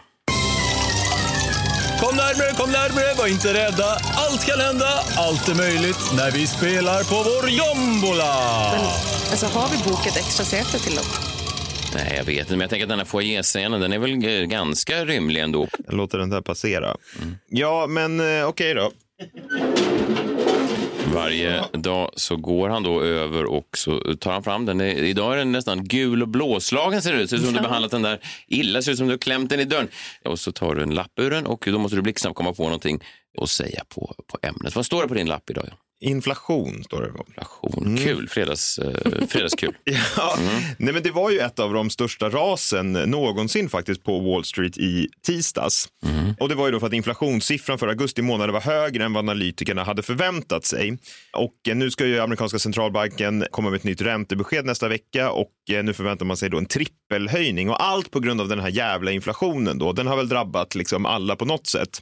Kom 2.01 2.15
närmare, 2.15 2.51
kom 2.57 2.71
närmare, 2.71 3.13
var 3.17 3.27
inte 3.27 3.53
rädda. 3.53 3.89
Allt 4.15 4.45
kan 4.45 4.59
hända, 4.59 4.87
allt 5.17 5.47
är 5.49 5.55
möjligt 5.55 6.11
när 6.17 6.31
vi 6.31 6.47
spelar 6.47 7.03
på 7.03 7.15
vår 7.29 7.49
jombola. 7.49 8.33
Men 8.71 8.85
alltså, 9.31 9.45
har 9.45 9.69
vi 9.69 9.77
bokat 9.89 10.17
extra 10.17 10.45
säte 10.45 10.79
till 10.79 10.95
dem? 10.95 11.05
Nej, 11.95 12.13
jag 12.17 12.23
vet 12.23 12.39
inte, 12.39 12.51
men 12.51 12.61
jag 12.61 12.69
tänker 12.69 12.85
att 12.85 12.89
den 12.89 12.99
här 12.99 13.05
foajé-scenen, 13.05 13.81
den 13.81 13.93
är 13.93 13.99
väl 13.99 14.15
ganska 14.47 15.05
rymlig 15.05 15.41
ändå. 15.41 15.67
Jag 15.85 15.93
låter 15.93 16.17
den 16.17 16.29
där 16.29 16.41
passera. 16.41 16.95
Ja, 17.49 17.87
men 17.87 18.39
eh, 18.39 18.47
okej 18.47 18.73
då. 18.73 18.91
Varje 21.15 21.63
dag 21.73 22.11
så 22.15 22.35
går 22.35 22.69
han 22.69 22.83
då 22.83 23.01
över 23.01 23.45
och 23.45 23.77
så 23.77 24.15
tar 24.19 24.31
han 24.31 24.43
fram 24.43 24.65
den. 24.65 24.81
Idag 24.81 25.33
är 25.33 25.37
den 25.37 25.51
nästan 25.51 25.83
gul 25.83 26.21
och 26.21 26.27
blåslagen 26.27 27.01
ser 27.01 27.13
det 27.13 27.21
ut. 27.21 27.29
Ser 27.29 27.37
ut 27.37 27.43
som 27.43 27.53
du 27.53 27.61
behandlat 27.61 27.91
den 27.91 28.01
där 28.01 28.19
illa. 28.47 28.81
Ser 28.81 28.91
ut 28.91 28.97
som 28.97 29.07
du 29.07 29.13
har 29.13 29.17
klämt 29.17 29.49
den 29.49 29.59
i 29.59 29.65
dörren. 29.65 29.87
Och 30.25 30.39
så 30.39 30.51
tar 30.51 30.75
du 30.75 30.83
en 30.83 30.93
lapp 30.93 31.19
ur 31.19 31.31
den 31.31 31.45
och 31.45 31.63
då 31.71 31.77
måste 31.79 31.95
du 31.95 32.01
blixtsnabbt 32.01 32.35
komma 32.35 32.53
på 32.53 32.63
någonting 32.63 33.03
och 33.37 33.49
säga 33.49 33.83
på, 33.89 34.15
på 34.27 34.37
ämnet. 34.41 34.75
Vad 34.75 34.85
står 34.85 35.01
det 35.01 35.07
på 35.07 35.13
din 35.13 35.27
lapp 35.27 35.49
idag? 35.49 35.65
Inflation 36.01 36.83
står 36.83 37.01
det. 37.01 37.11
Inflation. 37.27 37.97
Kul. 37.97 38.29
Fredags, 38.29 38.79
eh, 38.79 39.27
fredagskul. 39.27 39.73
Ja, 40.17 40.37
nej, 40.77 40.93
men 40.93 41.03
det 41.03 41.11
var 41.11 41.29
ju 41.31 41.39
ett 41.39 41.59
av 41.59 41.73
de 41.73 41.89
största 41.89 42.29
rasen 42.29 42.93
någonsin 42.93 43.69
faktiskt 43.69 44.03
på 44.03 44.19
Wall 44.19 44.43
Street 44.45 44.77
i 44.77 45.07
tisdags. 45.25 45.87
Och 46.39 46.49
det 46.49 46.55
var 46.55 46.65
ju 46.65 46.71
då 46.71 46.79
för 46.79 46.87
att 46.87 46.93
inflationssiffran 46.93 47.77
för 47.79 47.87
augusti 47.87 48.21
månad 48.21 48.51
var 48.51 48.61
högre 48.61 49.03
än 49.05 49.13
vad 49.13 49.23
analytikerna 49.23 49.83
hade 49.83 50.03
förväntat 50.03 50.65
sig. 50.65 50.97
Och 51.33 51.69
eh, 51.69 51.75
nu 51.75 51.91
ska 51.91 52.05
ju 52.05 52.19
amerikanska 52.19 52.59
centralbanken 52.59 53.45
komma 53.51 53.69
med 53.69 53.77
ett 53.77 53.83
nytt 53.83 54.01
räntebesked 54.01 54.65
nästa 54.65 54.87
vecka 54.87 55.31
och 55.31 55.51
eh, 55.71 55.83
nu 55.83 55.93
förväntar 55.93 56.25
man 56.25 56.37
sig 56.37 56.49
då 56.49 56.57
en 56.57 56.65
trippelhöjning 56.65 57.69
och 57.69 57.83
allt 57.83 58.11
på 58.11 58.19
grund 58.19 58.41
av 58.41 58.47
den 58.47 58.59
här 58.59 58.69
jävla 58.69 59.11
inflationen 59.11 59.77
då. 59.77 59.93
Den 59.93 60.07
har 60.07 60.17
väl 60.17 60.29
drabbat 60.29 60.75
liksom 60.75 61.05
alla 61.05 61.35
på 61.35 61.45
något 61.45 61.67
sätt. 61.67 62.01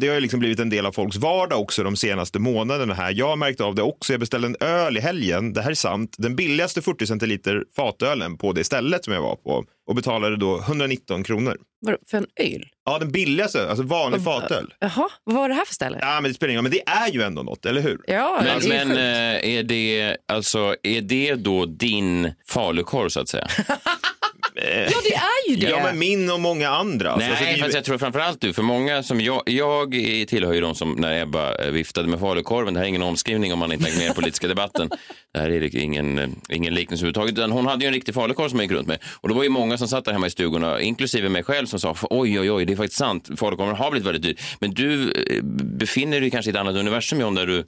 Det 0.00 0.06
har 0.08 0.14
ju 0.14 0.20
liksom 0.20 0.40
blivit 0.40 0.58
en 0.58 0.70
del 0.70 0.86
av 0.86 0.92
folks 0.92 1.16
vardag 1.16 1.60
också 1.60 1.82
de 1.82 1.96
senaste 1.96 2.38
månaderna 2.38 2.94
här. 2.94 3.11
Jag 3.12 3.28
har 3.28 3.36
märkt 3.36 3.60
av 3.60 3.74
det 3.74 3.82
också. 3.82 4.12
Jag 4.12 4.20
beställde 4.20 4.46
en 4.48 4.56
öl 4.60 4.96
i 4.96 5.00
helgen. 5.00 5.52
Det 5.52 5.62
här 5.62 5.70
är 5.70 5.74
sant. 5.74 6.14
Den 6.18 6.36
billigaste 6.36 6.82
40 6.82 7.06
centiliter 7.06 7.64
fatölen 7.76 8.38
på 8.38 8.52
det 8.52 8.64
stället 8.64 9.04
som 9.04 9.14
jag 9.14 9.22
var 9.22 9.36
på 9.36 9.64
och 9.86 9.94
betalade 9.94 10.36
då 10.36 10.58
119 10.58 11.24
kronor. 11.24 11.56
Vadå, 11.80 11.98
För 12.10 12.18
en 12.18 12.26
öl? 12.36 12.64
Ja, 12.84 12.98
den 12.98 13.12
billigaste, 13.12 13.68
alltså 13.68 13.84
vanlig 13.84 14.24
fatöl. 14.24 14.74
Jaha, 14.78 15.08
vad 15.24 15.36
var 15.36 15.48
det 15.48 15.54
här 15.54 15.64
för 15.64 15.74
ställe? 15.74 15.98
Ja, 16.00 16.20
men 16.20 16.30
det 16.30 16.34
spelar 16.34 16.50
ingen 16.50 16.64
roll, 16.64 16.70
men 16.72 16.72
det 16.86 16.90
är 16.92 17.12
ju 17.12 17.22
ändå 17.22 17.42
något, 17.42 17.66
eller 17.66 17.80
hur? 17.80 18.00
Ja, 18.06 18.42
Men, 18.44 18.60
det 18.60 18.76
är 18.76 18.84
men 18.84 18.96
eh, 18.96 19.54
är, 19.56 19.62
det, 19.62 20.16
alltså, 20.28 20.76
är 20.82 21.00
det 21.00 21.34
då 21.34 21.66
din 21.66 22.32
falukorv 22.48 23.08
så 23.08 23.20
att 23.20 23.28
säga? 23.28 23.48
Ja, 24.54 24.62
det 25.04 25.14
är 25.14 25.50
ju 25.50 25.56
det. 25.56 25.66
Ja, 25.70 25.80
men 25.82 25.98
min 25.98 26.30
och 26.30 26.40
många 26.40 26.68
andra. 26.68 27.16
Nej, 27.16 27.30
alltså, 27.30 27.44
är 27.44 27.54
ju- 27.56 27.62
fast 27.62 27.74
jag 27.74 27.84
tror 27.84 27.98
framförallt 27.98 28.40
du. 28.40 28.52
För 28.52 28.62
många 28.62 29.02
som 29.02 29.20
jag, 29.20 29.42
jag 29.46 29.92
tillhör 30.28 30.52
ju 30.52 30.60
de 30.60 30.74
som 30.74 30.92
när 30.92 31.22
Ebba 31.22 31.54
eh, 31.54 31.70
viftade 31.70 32.08
med 32.08 32.20
falukorven, 32.20 32.74
det 32.74 32.80
här 32.80 32.84
är 32.84 32.88
ingen 32.88 33.02
omskrivning 33.02 33.52
om 33.52 33.58
man 33.58 33.72
inte 33.72 33.88
är 33.90 33.92
med 33.92 34.02
i 34.02 34.04
den 34.06 34.14
politiska 34.14 34.48
debatten. 34.48 34.90
Det 35.34 35.38
här 35.40 35.50
är 35.50 35.76
ingen, 35.76 36.18
eh, 36.18 36.28
ingen 36.48 36.74
liknelse 36.74 37.02
överhuvudtaget. 37.02 37.38
Utan 37.38 37.52
hon 37.52 37.66
hade 37.66 37.84
ju 37.84 37.86
en 37.88 37.94
riktig 37.94 38.14
falukorv 38.14 38.48
som 38.48 38.58
hon 38.58 38.64
gick 38.64 38.72
runt 38.72 38.88
med. 38.88 38.98
Och 39.20 39.28
det 39.28 39.34
var 39.34 39.42
ju 39.42 39.48
många 39.48 39.78
som 39.78 39.88
satt 39.88 40.04
där 40.04 40.12
hemma 40.12 40.26
i 40.26 40.30
stugorna, 40.30 40.80
inklusive 40.80 41.28
mig 41.28 41.42
själv, 41.42 41.66
som 41.66 41.80
sa 41.80 41.96
oj, 42.02 42.40
oj, 42.40 42.50
oj, 42.50 42.64
det 42.64 42.72
är 42.72 42.76
faktiskt 42.76 42.98
sant. 42.98 43.28
Falukorven 43.36 43.74
har 43.76 43.90
blivit 43.90 44.06
väldigt 44.06 44.22
dyr. 44.22 44.36
Men 44.60 44.74
du 44.74 45.10
eh, 45.10 45.42
befinner 45.78 46.20
dig 46.20 46.30
kanske 46.30 46.50
i 46.50 46.52
ett 46.54 46.60
annat 46.60 46.76
universum, 46.76 47.20
John, 47.20 47.34
där 47.34 47.46
du... 47.46 47.64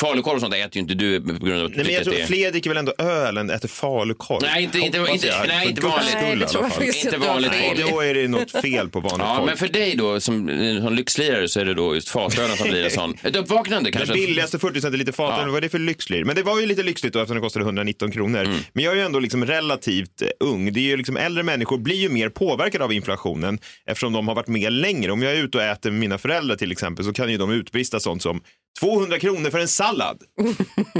Falukorv 0.00 0.34
och 0.34 0.40
sånt 0.40 0.54
äter 0.54 0.70
ju 0.76 0.80
inte 0.80 0.94
du 0.94 1.20
på 1.20 1.44
grund 1.46 1.60
av 1.60 1.66
att 1.66 1.72
du 1.72 1.76
Nej, 1.76 1.76
men 1.76 1.84
tycker 1.84 1.92
jag 1.92 1.98
att 2.00 2.04
tror 2.04 2.14
det 2.14 2.22
är... 2.22 2.26
fler 2.26 2.50
dricker 2.50 2.70
väl 2.70 2.76
ändå 2.76 2.92
öl 2.98 3.36
än 3.36 3.50
äter 3.50 3.68
falukorv. 3.68 4.38
Nej, 4.42 4.62
inte- 4.64 4.78
inte- 4.78 4.98
inte- 4.98 5.26
jag. 5.26 5.48
nej, 5.48 5.68
inte 5.68 5.82
vanligt. 5.86 6.14
Nej, 6.14 6.36
det 6.36 6.46
tror 6.46 6.64
jag 6.80 6.94
Inte 7.04 7.16
vanligt 7.18 7.52
folk. 7.54 7.90
Då 7.90 8.00
är 8.00 8.14
det 8.14 8.28
något 8.28 8.50
fel 8.50 8.88
på 8.90 9.00
vanligt 9.00 9.18
Ja, 9.26 9.34
folk. 9.36 9.46
men 9.48 9.56
för 9.56 9.68
dig 9.68 9.94
då 9.96 10.20
som, 10.20 10.48
som 10.84 10.94
lyxlirare 10.94 11.48
så 11.48 11.60
är 11.60 11.64
det 11.64 11.74
då 11.74 11.94
just 11.94 12.08
fatölen 12.08 12.56
som 12.56 12.68
blir 12.70 12.84
en 12.84 12.90
sån, 13.00 13.16
ett 13.22 13.36
uppvaknande 13.36 13.90
Den 13.90 13.98
kanske. 13.98 14.14
billigaste 14.14 14.58
40 14.58 14.80
centiliter 14.80 15.12
fatöl, 15.12 15.40
Ja. 15.40 15.46
vad 15.46 15.56
är 15.56 15.60
det 15.60 15.68
för 15.68 15.78
lyxlir? 15.78 16.24
Men 16.24 16.36
det 16.36 16.42
var 16.42 16.60
ju 16.60 16.66
lite 16.66 16.82
lyxligt 16.82 17.12
då 17.12 17.18
eftersom 17.20 17.36
det 17.36 17.40
kostade 17.40 17.64
119 17.64 18.10
kronor. 18.10 18.40
Mm. 18.44 18.56
Men 18.72 18.84
jag 18.84 18.92
är 18.92 18.96
ju 18.96 19.02
ändå 19.02 19.18
liksom 19.18 19.46
relativt 19.46 20.22
eh, 20.22 20.28
ung. 20.40 20.72
Det 20.72 20.80
är 20.80 20.84
ju 20.84 20.96
liksom 20.96 21.16
äldre 21.16 21.42
människor 21.42 21.78
blir 21.78 21.96
ju 21.96 22.08
mer 22.08 22.28
påverkade 22.28 22.84
av 22.84 22.92
inflationen 22.92 23.58
eftersom 23.86 24.12
de 24.12 24.28
har 24.28 24.34
varit 24.34 24.48
med 24.48 24.72
längre. 24.72 25.12
Om 25.12 25.22
jag 25.22 25.32
är 25.32 25.36
ute 25.44 25.58
och 25.58 25.64
äter 25.64 25.90
med 25.90 26.00
mina 26.00 26.18
föräldrar 26.18 26.56
till 26.56 26.72
exempel 26.72 27.04
så 27.04 27.12
kan 27.12 27.30
ju 27.30 27.36
de 27.36 27.50
utbrista 27.50 28.00
sånt 28.00 28.22
som 28.22 28.40
200 28.80 29.18
kronor 29.18 29.50
för 29.50 29.58
en 29.58 29.68
sallad. 29.68 30.18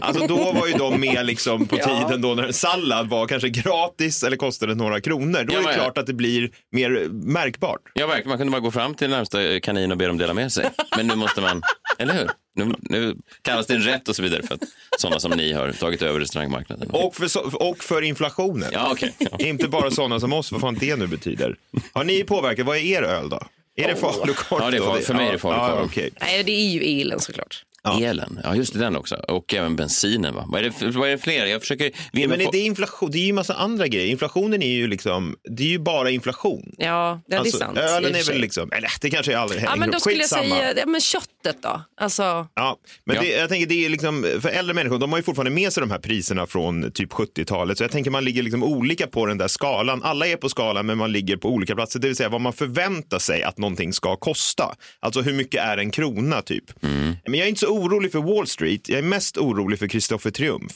Alltså 0.01 0.27
då 0.27 0.53
var 0.53 0.67
ju 0.67 0.73
de 0.73 1.01
med 1.01 1.27
liksom 1.27 1.67
på 1.67 1.77
tiden 1.85 2.21
då 2.21 2.35
när 2.35 2.43
en 2.43 2.53
sallad 2.53 3.09
var 3.09 3.27
kanske 3.27 3.49
gratis 3.49 4.23
eller 4.23 4.37
kostade 4.37 4.75
några 4.75 5.01
kronor. 5.01 5.45
Då 5.45 5.53
Ja, 5.55 5.59
är 5.59 5.63
det 5.63 5.69
men- 5.69 5.75
klart 5.75 5.99
att 5.99 6.07
det 6.07 6.13
blir 6.15 6.51
mer 6.73 7.09
märkbart. 7.13 7.81
Ja, 7.95 8.07
verkligen. 8.07 8.29
Man 8.29 8.39
kunde 8.39 8.51
bara 8.51 8.61
gå 8.61 8.71
fram 8.71 8.95
till 8.95 9.11
närmsta 9.11 9.61
kanin 9.61 9.91
och 9.93 9.97
be 9.99 10.07
dem 10.07 10.19
dela 10.19 10.35
med 10.35 10.53
sig. 10.53 10.71
Men 10.97 11.07
nu 11.07 11.15
måste 11.15 11.41
man, 11.41 11.63
eller 11.99 12.15
hur? 12.15 12.31
Nu, 12.57 12.75
nu 12.81 13.17
kallas 13.43 13.67
det 13.67 13.75
en 13.75 13.83
rätt 13.83 14.09
och 14.09 14.17
så 14.17 14.23
vidare 14.23 14.43
för 14.43 14.55
att 14.55 14.61
sådana 14.99 15.21
som 15.21 15.31
ni 15.31 15.53
har 15.53 15.73
tagit 15.73 16.03
över 16.03 16.21
restaurangmarknaden. 16.21 16.91
Och 16.91 17.15
för, 17.17 17.63
och 17.63 17.85
för 17.85 18.03
inflationen. 18.03 18.69
Ja, 18.73 18.89
okej. 18.93 19.15
Ja. 19.19 19.39
Inte 19.39 19.69
bara 19.69 19.91
sådana 19.91 20.21
som 20.21 20.33
oss, 20.33 20.53
vad 20.53 20.61
fan 20.61 20.77
det 20.81 20.97
nu 20.97 21.07
betyder. 21.07 21.57
Har 21.93 22.05
ni 22.05 22.25
påverkat, 22.25 22.67
vad 22.67 22.77
är 22.77 22.81
er 22.81 23.03
öl 23.03 23.29
då? 23.29 23.41
Är 23.77 23.89
det 23.89 23.97
falukorv? 23.97 24.61
Ja, 24.63 24.71
det 24.71 24.77
är 24.77 25.01
för 25.01 25.15
mig 25.15 25.29
är 25.29 25.33
det 25.33 25.39
falukorv. 25.39 25.77
Ja, 25.77 25.83
okej. 25.85 26.11
Nej, 26.21 26.45
det 26.45 26.53
är 26.53 26.69
ju 26.69 27.01
elen 27.01 27.21
såklart. 27.21 27.65
Elen, 28.03 28.41
ja 28.45 28.55
just 28.57 28.73
det, 28.73 28.79
den 28.79 28.97
också. 28.97 29.15
Och 29.17 29.55
även 29.55 29.77
bensinen. 29.77 30.35
Va? 30.35 30.45
Vad, 30.49 30.65
är 30.65 30.73
det, 30.81 30.91
vad 30.91 31.09
är 31.09 31.13
det 31.13 31.19
fler? 31.19 31.47
Jag 31.47 31.61
försöker 31.61 31.91
Ja, 32.13 32.29
men 32.29 32.39
det 32.39 32.45
är 32.45 32.55
inflation, 32.67 33.11
det 33.11 33.19
är 33.19 33.27
ju 33.27 33.33
massa 33.33 33.55
andra 33.55 33.89
grejer. 33.89 34.07
Inflationen 34.07 34.63
är 34.63 34.73
ju 34.75 34.87
liksom, 34.87 35.37
det 35.51 35.63
är 35.63 35.69
ju 35.69 35.79
bara 35.79 36.11
inflation. 36.11 36.75
Ja, 36.79 37.21
det 37.27 37.35
är 37.35 37.39
Alltså, 37.41 37.59
sant. 37.59 37.79
ölen 37.79 38.15
är 38.15 38.23
väl 38.25 38.41
liksom, 38.41 38.73
eller 38.73 38.91
det 39.01 39.11
kanske 39.11 39.33
är 39.33 39.37
aldrig 39.37 39.63
Ja, 39.63 39.77
men 39.77 39.91
då 39.91 40.01
skulle 40.01 40.17
jag 40.21 40.29
säga, 40.29 40.75
ja, 40.77 40.87
men 40.87 41.01
köttet 41.45 41.63
då? 41.63 41.81
Alltså, 42.01 42.23
Ja, 42.55 42.77
men 43.05 43.17
Ja. 43.17 43.23
Det, 43.23 43.29
jag 43.29 43.49
tänker 43.49 43.67
det 43.67 43.85
är 43.85 43.89
liksom, 43.89 44.27
för 44.41 44.49
äldre 44.49 44.75
människor, 44.75 44.99
de 44.99 45.11
har 45.13 45.19
ju 45.19 45.23
fortfarande 45.23 45.51
med 45.51 45.73
sig 45.73 45.81
de 45.81 45.91
här 45.91 45.99
priserna 45.99 46.47
från 46.47 46.91
typ 46.93 47.13
70-talet. 47.13 47.79
Så 47.79 47.85
jag 47.85 47.91
tänker 47.91 48.11
man 48.11 48.25
ligger 48.25 48.43
liksom 48.43 48.63
olika 48.63 49.07
på 49.07 49.27
den 49.27 49.39
där 49.39 49.49
skalan. 49.49 50.03
Alla 50.03 50.27
är 50.27 50.37
på 50.37 50.49
skalan 50.49 50.87
men 50.87 50.99
man 50.99 51.13
ligger 51.13 51.37
på 51.37 51.49
olika 51.49 51.75
platser. 51.75 52.01
Det 52.01 52.07
vill 52.07 52.17
säga 52.17 52.29
vad 52.29 52.41
man 52.41 52.53
förväntar 52.53 53.19
sig 53.19 53.43
att 53.43 53.59
någonting 53.59 53.93
ska 53.93 54.17
kosta. 54.17 54.75
Alltså 55.01 55.21
hur 55.21 55.33
mycket 55.33 55.61
är 55.65 55.77
en 55.79 55.91
krona 55.91 56.43
typ. 56.43 56.65
Men 56.81 57.19
jag 57.35 57.39
är 57.39 57.47
inte 57.49 57.61
så 57.61 57.67
orolig 57.69 58.13
för 58.13 58.19
Wall 58.19 58.47
Street. 58.47 58.89
Jag 58.89 58.99
är 58.99 59.03
mest 59.03 59.37
orolig 59.39 59.79
för 59.79 59.87
Kristoffer 59.87 60.31
Triumf. 60.31 60.73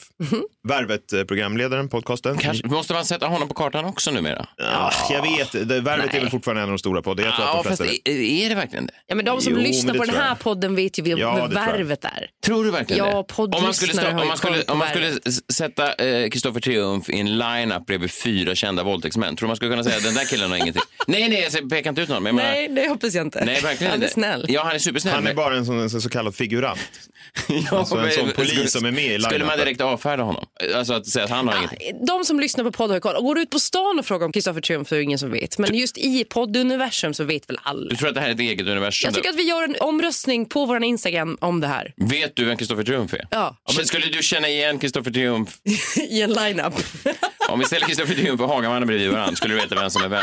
Värvet 0.67 1.13
eh, 1.13 1.23
programledaren, 1.23 1.89
podcasten. 1.89 2.37
Kanske, 2.37 2.67
måste 2.67 2.93
man 2.93 3.05
sätta 3.05 3.27
honom 3.27 3.47
på 3.47 3.53
kartan 3.53 3.85
också 3.85 4.11
numera? 4.11 4.47
Ja, 4.57 4.91
jag 5.11 5.21
vet, 5.21 5.69
det, 5.69 5.81
Värvet 5.81 6.13
är 6.13 6.19
väl 6.19 6.29
fortfarande 6.29 6.61
en 6.61 6.67
av 6.69 6.71
de 6.71 6.79
stora 6.79 7.01
poddarna. 7.01 7.27
Jag 7.29 7.35
tror 7.35 7.47
Ja, 7.47 7.57
att 7.57 7.63
de 7.63 7.69
fast 7.69 7.81
flesta... 7.83 8.09
är, 8.11 8.49
det 8.49 8.55
verkligen 8.55 8.85
det? 8.85 8.93
ja, 9.07 9.15
men 9.15 9.25
de 9.25 9.41
som 9.41 9.53
Jo, 9.53 9.59
lyssnar 9.59 9.93
på 9.93 10.03
den 10.03 10.15
här 10.15 10.27
jag. 10.27 10.39
Podden 10.59 10.75
vet 10.75 10.99
ju 10.99 11.03
vem 11.03 11.17
Ja, 11.17 11.47
värvet 11.47 12.05
är. 12.05 12.29
Tror 12.45 12.63
du 12.65 12.71
verkligen 12.71 13.05
Ja, 13.05 13.25
det? 13.27 13.43
Om 13.57 13.63
man 13.63 13.73
skulle, 13.73 13.93
stå, 13.93 14.07
om 14.09 14.27
man 14.27 14.37
skulle, 14.37 14.63
om 14.63 14.77
man 14.77 14.89
skulle 14.89 15.13
sätta 15.53 15.93
eh, 15.93 16.29
Kristoffer 16.29 16.59
Triumf 16.59 17.09
i 17.09 17.19
en 17.19 17.37
line-up 17.37 17.85
bredvid 17.85 18.11
fyra 18.11 18.55
kända 18.55 18.83
våldtäktsmän, 18.83 19.35
tror 19.35 19.45
du 19.45 19.49
man 19.49 19.55
skulle 19.55 19.71
kunna 19.71 19.83
säga 19.83 19.97
att 19.97 20.03
den 20.03 20.13
där 20.13 20.25
killen 20.25 20.49
har 20.49 20.57
ingenting? 20.57 20.81
Nej, 21.07 21.29
nej, 21.29 21.49
jag 21.53 21.69
pekar 21.69 21.89
inte 21.89 22.01
ut 22.01 22.09
någon. 22.09 22.23
Men 22.23 22.37
jag 22.37 22.45
Nej, 22.45 22.67
det 22.67 22.87
hoppas 22.89 23.13
jag 23.13 23.25
inte. 23.25 23.39
menar, 23.39 23.51
nej, 23.53 23.61
verkligen 23.61 23.91
Han 23.91 23.99
är 24.01 24.03
inte. 24.03 24.13
snäll. 24.13 24.45
Ja, 24.49 24.63
han 24.63 24.75
är 24.75 24.79
supersnäll. 24.79 25.13
Han 25.15 25.27
är 25.27 25.33
bara 25.33 25.55
en 25.57 25.65
sån, 25.65 25.79
en 25.79 25.89
så 25.89 26.09
kallad 26.09 26.35
figurant. 26.35 26.79
ja, 27.71 27.77
alltså 27.77 27.95
en 27.97 28.11
sån 28.11 28.31
polis 28.31 28.51
skulle- 28.51 28.67
som 28.67 28.85
är 28.85 28.91
med 28.91 29.03
i 29.15 29.19
Skulle 29.21 29.23
man 29.23 29.31
line-upen. 29.39 29.57
direkt 29.65 29.81
avfärda 29.81 30.23
honom? 30.23 30.45
Alltså 30.75 30.93
att 30.93 31.07
säga 31.07 31.25
att 31.25 31.31
han 31.31 31.47
har 31.47 31.57
ingenting? 31.57 32.05
De 32.05 32.25
som 32.25 32.39
lyssnar 32.39 32.63
på 32.63 32.71
podd 32.71 32.91
har 32.91 32.99
koll. 32.99 33.15
Och 33.15 33.23
går 33.23 33.35
du 33.35 33.41
ut 33.41 33.49
på 33.49 33.59
stan 33.59 33.99
och 33.99 34.05
frågar 34.05 34.25
om 34.25 34.31
Kristoffer 34.31 34.61
Triumf 34.61 34.87
så 34.87 34.95
är 34.95 34.99
det 34.99 35.03
ingen 35.03 35.19
som 35.19 35.31
vet. 35.31 35.57
Men 35.57 35.75
just 35.75 35.97
i 35.97 36.23
podduniversum 36.23 37.13
så 37.13 37.23
vet 37.23 37.49
väl 37.49 37.57
alla. 37.63 37.89
Du 37.89 37.95
tror 37.95 38.09
att 38.09 38.15
det 38.15 38.21
här 38.21 38.27
är 38.29 38.33
ett 38.33 38.39
eget 38.39 38.67
universum? 38.67 39.07
Jag 39.07 39.15
tycker 39.15 39.29
att 39.29 39.35
vi 39.35 39.43
gör 39.43 39.63
en 39.63 39.75
omröstning 39.79 40.45
på 40.49 40.65
vår 40.65 40.83
Instagram 40.83 41.37
om 41.41 41.59
det 41.59 41.67
här. 41.67 41.93
Vet 41.97 42.35
du 42.35 42.45
vem 42.45 42.57
Kristoffer 42.57 42.83
Triumf 42.83 43.13
är? 43.13 43.27
Ja, 43.31 43.57
Men 43.75 43.85
skulle 43.85 44.05
du 44.07 44.23
känna 44.23 44.47
igen 44.49 44.79
Kristoffer 44.79 45.11
Triumf? 45.11 45.57
i 45.97 46.21
en 46.21 46.33
lineup. 46.33 46.73
Om 47.49 47.59
vi 47.59 47.65
ställer 47.65 47.85
Kristoffer 47.87 48.13
Triumf 48.15 48.41
och 48.41 48.47
Hagamannen 48.49 48.87
bredvid 48.87 49.11
varandra, 49.11 49.35
skulle 49.35 49.53
du 49.53 49.59
veta 49.61 49.75
vem 49.75 49.89
som 49.89 50.01
är 50.03 50.07
vem? 50.07 50.21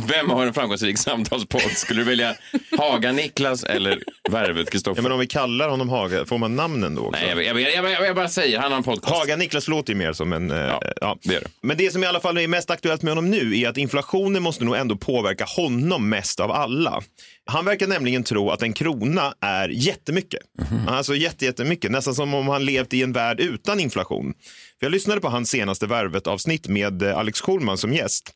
Vem 0.00 0.30
har 0.30 0.46
en 0.46 0.54
framgångsrik 0.54 0.98
samtalspodd? 0.98 1.62
Skulle 1.70 2.00
du 2.00 2.04
välja 2.04 2.34
Haga-Niklas 2.78 3.64
eller 3.64 4.02
Värvet 4.30 4.70
Kristoffer? 4.70 4.98
Ja, 4.98 5.02
men 5.02 5.12
om 5.12 5.18
vi 5.18 5.26
kallar 5.26 5.68
honom 5.68 5.88
Haga, 5.88 6.24
får 6.26 6.38
man 6.38 6.56
namnen 6.56 6.94
då 6.94 7.02
också? 7.02 7.20
Nej, 7.20 7.46
jag, 7.46 7.60
jag, 7.60 7.72
jag, 7.72 7.92
jag, 7.92 8.06
jag 8.06 8.16
bara 8.16 8.28
säger, 8.28 8.58
han 8.58 8.70
har 8.72 8.76
en 8.78 8.84
podcast. 8.84 9.14
Haga 9.16 9.36
Niklas 9.36 9.68
låter 9.68 9.92
ju 9.92 9.98
mer 9.98 10.12
som 10.12 10.32
en... 10.32 10.50
eh, 10.50 10.56
Ja, 10.56 10.82
ja. 11.00 11.18
det 11.22 11.40
det. 11.40 11.46
Men 11.60 11.76
det 11.76 11.92
som 11.92 12.04
i 12.04 12.06
alla 12.06 12.20
fall 12.20 12.38
är 12.38 12.48
mest 12.48 12.70
aktuellt 12.70 13.02
med 13.02 13.10
honom 13.10 13.30
nu 13.30 13.58
är 13.60 13.68
att 13.68 13.76
inflationen 13.76 14.42
måste 14.42 14.64
nog 14.64 14.76
ändå 14.76 14.96
påverka 14.96 15.44
honom 15.44 16.08
mest 16.08 16.40
av 16.40 16.50
alla. 16.50 17.02
Han 17.46 17.64
verkar 17.64 17.86
nämligen 17.86 18.22
tro 18.24 18.50
att 18.50 18.62
en 18.62 18.72
krona 18.72 19.34
är 19.40 19.68
jättemycket. 19.68 20.40
Mhm. 20.70 20.88
Alltså 20.88 21.14
jätte, 21.14 21.44
jättemycket. 21.44 21.90
Nästan 21.90 22.14
som 22.14 22.34
om 22.34 22.48
han 22.48 22.64
levt 22.64 22.92
i 22.94 23.02
en 23.02 23.12
värld 23.12 23.40
utan 23.40 23.80
inflation. 23.80 24.34
För 24.80 24.86
jag 24.86 24.90
lyssnade 24.92 25.20
på 25.20 25.28
hans 25.28 25.50
senaste 25.50 25.86
Värvet-avsnitt 25.86 26.68
med 26.68 27.02
eh, 27.02 27.18
Alex 27.18 27.40
Schulman 27.40 27.78
som 27.78 27.94
gäst. 27.94 28.30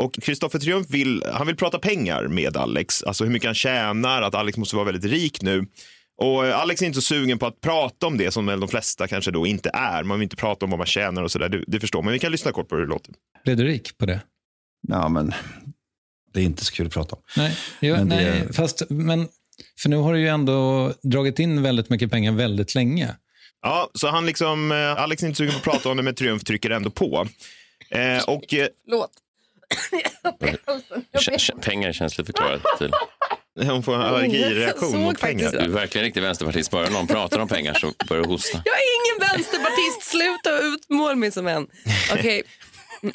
Och 0.00 0.14
Kristoffer 0.22 0.58
Triumf 0.58 0.90
vill, 0.90 1.24
han 1.32 1.46
vill 1.46 1.56
prata 1.56 1.78
pengar 1.78 2.28
med 2.28 2.56
Alex. 2.56 3.02
Alltså 3.02 3.24
hur 3.24 3.30
mycket 3.30 3.48
han 3.48 3.54
tjänar, 3.54 4.22
att 4.22 4.34
Alex 4.34 4.58
måste 4.58 4.76
vara 4.76 4.86
väldigt 4.86 5.12
rik 5.12 5.42
nu. 5.42 5.66
Och 6.16 6.46
eh, 6.46 6.58
Alex 6.58 6.82
är 6.82 6.86
inte 6.86 7.00
så 7.00 7.14
sugen 7.14 7.38
på 7.38 7.46
att 7.46 7.60
prata 7.60 8.06
om 8.06 8.18
det 8.18 8.30
som 8.30 8.46
väl 8.46 8.60
de 8.60 8.68
flesta 8.68 9.08
kanske 9.08 9.30
då 9.30 9.46
inte 9.46 9.70
är. 9.74 10.04
Man 10.04 10.18
vill 10.18 10.24
inte 10.24 10.36
prata 10.36 10.66
om 10.66 10.70
vad 10.70 10.78
man 10.78 10.86
tjänar 10.86 11.22
och 11.22 11.30
sådär. 11.30 11.48
Det, 11.48 11.64
det 11.66 11.80
förstår 11.80 11.98
man. 11.98 12.04
Men 12.04 12.12
vi 12.12 12.18
kan 12.18 12.32
lyssna 12.32 12.52
kort 12.52 12.68
på 12.68 12.74
hur 12.74 12.82
det 12.82 12.88
låter. 12.88 13.14
Blev 13.44 13.56
du 13.56 13.64
rik 13.64 13.98
på 13.98 14.06
det? 14.06 14.20
Ja, 14.88 15.08
men 15.08 15.32
det 16.32 16.40
är 16.40 16.44
inte 16.44 16.64
så 16.64 16.72
kul 16.72 16.86
att 16.86 16.92
prata 16.92 17.16
om. 17.16 17.22
Nej, 17.36 17.56
jo, 17.80 17.94
Men 17.96 18.08
nej 18.08 18.52
fast, 18.52 18.82
men, 18.90 19.28
för 19.82 19.88
nu 19.88 19.96
har 19.96 20.12
du 20.12 20.20
ju 20.20 20.28
ändå 20.28 20.92
dragit 21.02 21.38
in 21.38 21.62
väldigt 21.62 21.90
mycket 21.90 22.10
pengar 22.10 22.32
väldigt 22.32 22.74
länge. 22.74 23.16
Ja, 23.62 23.90
så 23.94 24.08
han 24.08 24.26
liksom, 24.26 24.72
eh, 24.72 25.02
Alex 25.02 25.22
är 25.22 25.26
inte 25.26 25.36
sugen 25.36 25.52
på 25.52 25.58
att 25.58 25.64
prata 25.64 25.88
om 25.90 25.96
det, 25.96 26.02
men 26.02 26.14
Triumf 26.14 26.44
trycker 26.44 26.70
ändå 26.70 26.90
på. 26.90 27.26
Eh, 27.90 28.24
och 28.24 28.54
eh, 28.54 28.68
Låt. 28.86 29.10
Pengar 31.60 31.88
är 31.88 31.92
känsligt 31.92 32.26
förklarat 32.26 32.62
till. 32.78 32.92
hon 33.66 33.82
får 33.82 33.94
en 33.94 34.00
allergireaktion 34.00 35.00
mot 35.02 35.20
pengar. 35.20 35.50
Du 35.52 35.58
är 35.58 35.68
verkligen 35.68 36.04
riktig 36.04 36.22
vänsterpartist. 36.22 36.70
Bara 36.70 36.88
någon 36.88 37.06
pratar 37.06 37.38
om 37.38 37.48
pengar 37.48 37.74
så 37.74 37.92
börjar 38.08 38.22
du 38.22 38.28
hosta. 38.28 38.62
Jag 38.64 38.74
är 38.74 38.88
ingen 39.00 39.28
vänsterpartist. 39.28 40.02
Sluta 40.02 40.58
utmåla 40.58 41.14
mig 41.14 41.32
som 41.32 41.46
en. 41.46 41.66
Okej. 42.12 42.42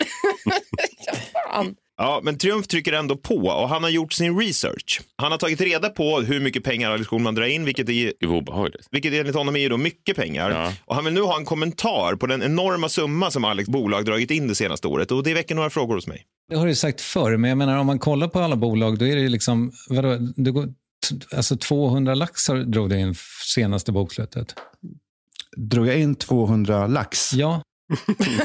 ja, 1.06 1.14
fan. 1.52 1.76
Ja, 1.98 2.20
men 2.24 2.38
Triumf 2.38 2.68
trycker 2.68 2.94
ändå 2.94 3.16
på 3.18 3.36
och 3.36 3.70
han 3.70 3.84
har 3.84 3.89
gjort 3.89 4.13
sin 4.13 4.39
research. 4.39 5.01
Han 5.16 5.32
har 5.32 5.38
tagit 5.39 5.62
reda 5.62 5.89
på 5.89 6.20
hur 6.22 6.39
mycket 6.39 6.63
pengar 6.63 6.92
Alex 6.92 7.08
Schulman 7.08 7.36
drar 7.36 7.46
in, 7.46 7.66
vilket 7.66 7.89
är 7.89 8.13
obehagligt. 8.25 8.88
Vilket 8.92 9.13
enligt 9.13 9.36
honom 9.36 9.56
är 9.56 9.60
ju 9.60 9.70
då 9.70 9.77
mycket 9.77 10.16
pengar. 10.16 10.50
Ja. 10.51 10.74
Och 10.86 10.96
han 10.96 11.06
vill 11.06 11.13
nu 11.13 11.22
ha 11.22 11.38
en 11.38 11.46
kommentar 11.46 12.16
på 12.16 12.27
den 12.27 12.44
enorma 12.44 12.89
summa 12.89 13.32
som 13.32 13.46
Alex 13.46 13.70
bolag 13.70 14.06
dragit 14.06 14.32
in 14.32 14.48
det 14.48 14.56
senaste 14.56 14.88
året. 14.88 15.12
Och 15.12 15.24
det 15.24 15.34
väcker 15.34 15.56
några 15.56 15.70
frågor 15.70 15.96
hos 15.96 16.08
mig. 16.08 16.25
Det 16.50 16.56
har 16.56 16.66
du 16.66 16.72
ju 16.72 16.75
sagt 16.75 17.01
förr, 17.01 17.38
men 17.38 17.50
jag 17.50 17.58
menar 17.58 17.77
om 17.77 17.86
man 17.88 18.00
kollar 18.00 18.27
på 18.27 18.39
alla 18.39 18.56
bolag, 18.56 18.98
då 19.00 19.06
är 19.08 19.16
det 19.16 19.22
ju 19.22 19.30
liksom, 19.30 19.72
vadå, 19.89 20.18
det 20.36 20.51
går, 20.51 20.68
alltså 21.36 21.58
200 21.58 22.16
lax 22.16 22.48
har- 22.48 22.56
drog 22.58 22.89
det 22.89 23.00
in 23.00 23.16
senaste 23.56 23.92
bokslutet. 23.92 24.56
Drog 25.58 25.88
jag 25.88 26.00
in 26.00 26.16
200 26.16 26.88
lax? 26.88 27.34
Ja, 27.34 27.62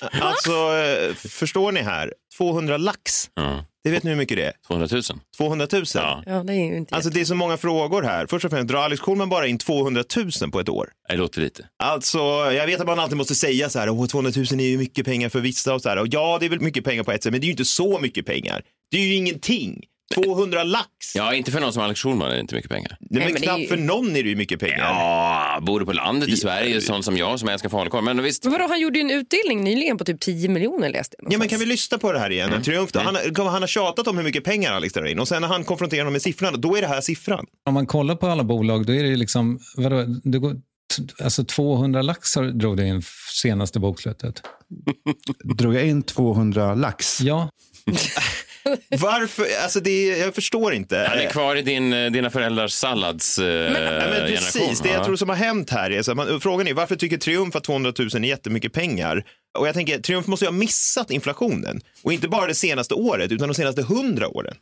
Alltså, 0.00 0.50
eh, 0.76 1.14
förstår 1.14 1.72
ni 1.72 1.80
här? 1.80 2.12
200 2.38 2.76
lax. 2.76 3.30
Ja. 3.34 3.64
Det 3.84 3.90
vet 3.90 4.02
ni 4.02 4.10
hur 4.10 4.16
mycket 4.16 4.36
det 4.36 4.44
är? 4.44 4.52
200 4.66 4.88
000. 4.92 5.02
200 5.36 5.66
000. 5.72 5.84
Ja, 5.94 6.22
Ja, 6.26 6.42
det 6.42 6.52
är 6.52 6.56
ju 6.56 6.76
inte 6.76 6.94
Alltså 6.94 7.10
det 7.10 7.20
är 7.20 7.24
så 7.24 7.34
många 7.34 7.56
frågor 7.56 8.02
här. 8.02 8.26
Först 8.26 8.44
och 8.44 8.50
främst, 8.50 8.68
drar 8.68 8.78
Alex 8.78 9.02
Schulman 9.02 9.28
bara 9.28 9.46
in 9.46 9.58
200 9.58 10.04
000 10.40 10.50
på 10.50 10.60
ett 10.60 10.68
år? 10.68 10.88
det 11.08 11.16
låter 11.16 11.40
lite. 11.40 11.68
Alltså, 11.82 12.18
jag 12.52 12.66
vet 12.66 12.80
att 12.80 12.86
man 12.86 12.98
alltid 12.98 13.16
måste 13.16 13.34
säga 13.34 13.68
så 13.70 13.78
här, 13.78 13.88
Åh, 13.88 14.06
200 14.06 14.32
000 14.36 14.60
är 14.60 14.64
ju 14.64 14.78
mycket 14.78 15.06
pengar 15.06 15.28
för 15.28 15.40
vissa 15.40 15.74
och 15.74 15.82
så 15.82 15.88
här. 15.88 15.96
Och 15.96 16.06
ja, 16.10 16.36
det 16.40 16.46
är 16.46 16.50
väl 16.50 16.60
mycket 16.60 16.84
pengar 16.84 17.02
på 17.02 17.12
ett 17.12 17.22
sätt, 17.22 17.32
men 17.32 17.40
det 17.40 17.44
är 17.44 17.48
ju 17.48 17.52
inte 17.52 17.64
så 17.64 17.98
mycket 17.98 18.26
pengar. 18.26 18.62
Det 18.90 18.96
är 18.96 19.02
ju 19.06 19.14
ingenting. 19.14 19.84
200 20.14 20.62
lax. 20.64 20.88
Ja, 21.14 21.34
inte 21.34 21.50
för 21.50 21.60
någon 21.60 21.72
som 21.72 21.82
Alex 21.82 22.00
Schulman 22.00 22.30
är 22.30 22.34
det 22.34 22.40
inte 22.40 22.54
mycket 22.54 22.70
pengar. 22.70 22.96
Nej, 23.00 23.24
men, 23.24 23.32
men 23.32 23.42
knappt 23.42 23.60
ju- 23.62 23.66
för 23.68 23.76
någon 23.76 24.16
är 24.16 24.22
det 24.22 24.28
ju 24.28 24.36
mycket 24.36 24.60
pengar. 24.60 24.78
Ja, 24.78 25.60
bor 25.66 25.80
du 25.80 25.86
på 25.86 25.92
landet 25.92 26.28
i 26.28 26.36
Sverige, 26.36 26.80
sån 26.80 27.02
som 27.02 27.16
jag 27.16 27.40
som 27.40 27.48
älskar 27.48 27.68
falukorv. 27.68 28.04
Men 28.04 28.22
visst, 28.22 28.44
Men 28.44 28.52
vadå, 28.52 28.66
han 28.68 28.80
gjorde 28.80 28.98
ju 28.98 29.04
en 29.04 29.10
utdelning 29.10 29.64
nyligen 29.64 29.98
på 29.98 30.04
typ 30.04 30.20
10 30.20 30.48
miljoner 30.48 30.90
läste 30.90 31.16
jag 31.18 31.32
Ja, 31.32 31.38
men 31.38 31.48
kan 31.48 31.58
vi 31.58 31.66
lyssna 31.66 31.98
på 31.98 32.12
det 32.12 32.18
här 32.18 32.30
igen? 32.30 32.62
Triumf, 32.62 32.92
då? 32.92 33.00
han, 33.00 33.14
har- 33.14 33.50
han 33.50 33.62
har 33.62 33.66
tjatat 33.66 34.08
om 34.08 34.16
hur 34.16 34.24
mycket 34.24 34.44
pengar 34.44 34.72
Alex 34.72 34.92
drar 34.94 35.04
in 35.06 35.18
och 35.20 35.28
sen 35.28 35.42
när 35.42 35.48
han 35.48 35.64
konfronterar 35.64 36.00
honom 36.00 36.12
med 36.12 36.22
siffrorna, 36.22 36.56
då 36.56 36.76
är 36.76 36.80
det 36.80 36.88
här 36.88 37.00
siffran. 37.00 37.46
om 37.68 37.74
man 37.74 37.86
kollar 37.86 38.14
på 38.16 38.26
alla 38.26 38.44
bolag, 38.44 38.86
då 38.86 38.94
är 38.94 39.02
det 39.02 39.08
ju 39.08 39.16
liksom, 39.16 39.58
vadå, 39.76 40.04
det 40.24 40.38
går, 40.38 40.56
alltså 41.22 41.44
200 41.44 42.02
lax 42.02 42.36
har- 42.36 42.44
drog 42.44 42.76
det 42.76 42.86
in 42.86 43.02
senaste 43.42 43.80
bokslutet. 43.80 44.42
Drog 45.58 45.74
jag 45.74 45.86
in 45.86 46.02
200 46.02 46.74
lax? 46.74 47.20
Ja, 47.20 47.48
Varför? 48.98 49.46
Alltså 49.62 49.80
det, 49.80 50.06
jag 50.18 50.34
förstår 50.34 50.74
inte. 50.74 51.06
han 51.10 51.18
är 51.18 51.28
kvar 51.30 51.56
i 51.56 51.62
din, 51.62 51.92
eh, 51.92 52.10
dina 52.10 52.30
föräldrars 52.30 52.72
sallads 52.72 53.38
eh, 53.38 53.46
Ja, 53.46 53.70
men 53.70 54.26
precis, 54.26 54.54
generation. 54.54 54.76
det 54.82 54.88
jag 54.88 54.98
Ja. 55.00 55.04
tror 55.04 55.16
som 55.16 55.28
har 55.28 55.36
hänt 55.36 55.70
här 55.70 55.90
är, 55.90 56.02
så 56.02 56.14
man, 56.14 56.40
frågan 56.40 56.68
är 56.68 56.74
varför 56.74 56.96
tycker 56.96 57.16
Triumf 57.16 57.56
att 57.56 57.64
200 57.64 57.92
000 57.98 58.08
är 58.14 58.18
jättemycket 58.28 58.72
pengar? 58.72 59.24
Och 59.58 59.68
jag 59.68 59.74
tänker, 59.74 59.98
Triumf 59.98 60.26
måste 60.26 60.44
ju 60.44 60.50
ha 60.50 60.56
missat 60.58 61.10
inflationen. 61.10 61.80
Och 62.02 62.12
inte 62.12 62.28
bara 62.28 62.46
det 62.46 62.54
senaste 62.54 62.94
året, 62.94 63.32
utan 63.32 63.48
de 63.48 63.54
senaste 63.54 63.82
hundra 63.82 64.28
åren. 64.28 64.54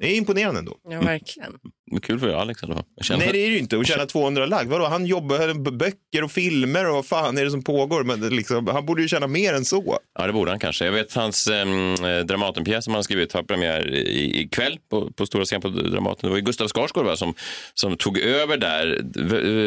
Det 0.00 0.06
är 0.12 0.16
imponerande 0.16 0.58
ändå. 0.58 0.76
Ja, 0.90 1.00
verkligen. 1.00 1.52
Men 1.92 2.00
Kul 2.00 2.20
för 2.20 2.28
Alex 2.28 2.62
alla 2.62 2.74
fall. 2.74 2.84
Jag 2.96 3.04
känner- 3.04 3.18
Nej, 3.24 3.32
det 3.32 3.38
är 3.38 3.46
det 3.48 3.52
ju 3.54 3.58
inte. 3.58 3.78
Att 3.78 3.86
tjäna 3.86 4.06
200 4.06 4.46
lag. 4.46 4.64
Vadå, 4.64 4.86
han 4.86 5.06
jobbar 5.06 5.54
med 5.54 5.76
böcker 5.78 6.24
och 6.24 6.32
filmer 6.32 6.88
och 6.88 6.94
vad 6.94 7.06
fan 7.06 7.38
är 7.38 7.44
det 7.44 7.50
som 7.50 7.62
pågår? 7.62 8.04
Men 8.04 8.20
liksom, 8.36 8.66
han 8.66 8.86
borde 8.86 9.02
ju 9.02 9.08
tjäna 9.08 9.26
mer 9.26 9.54
än 9.54 9.64
så. 9.64 9.98
Ja, 10.18 10.26
det 10.26 10.32
borde 10.32 10.50
han 10.50 10.58
kanske. 10.60 10.84
Jag 10.84 10.92
vet 10.92 11.14
hans 11.14 11.46
um, 11.48 11.96
Dramatenpjäs 12.26 12.84
som 12.84 12.94
han 12.94 13.04
skrivit 13.04 13.32
har 13.32 13.42
premiär 13.42 13.94
i- 13.94 14.40
ikväll 14.40 14.78
på, 14.90 15.10
på 15.12 15.26
stora 15.26 15.44
scen 15.44 15.60
på 15.60 15.68
Dramaten. 15.68 16.20
Det 16.22 16.28
var 16.28 16.36
ju 16.36 16.42
Gustav 16.42 16.68
Skarsgård 16.68 17.06
va, 17.06 17.16
som, 17.16 17.34
som 17.74 17.96
tog 17.96 18.18
över 18.18 18.56
där. 18.56 19.00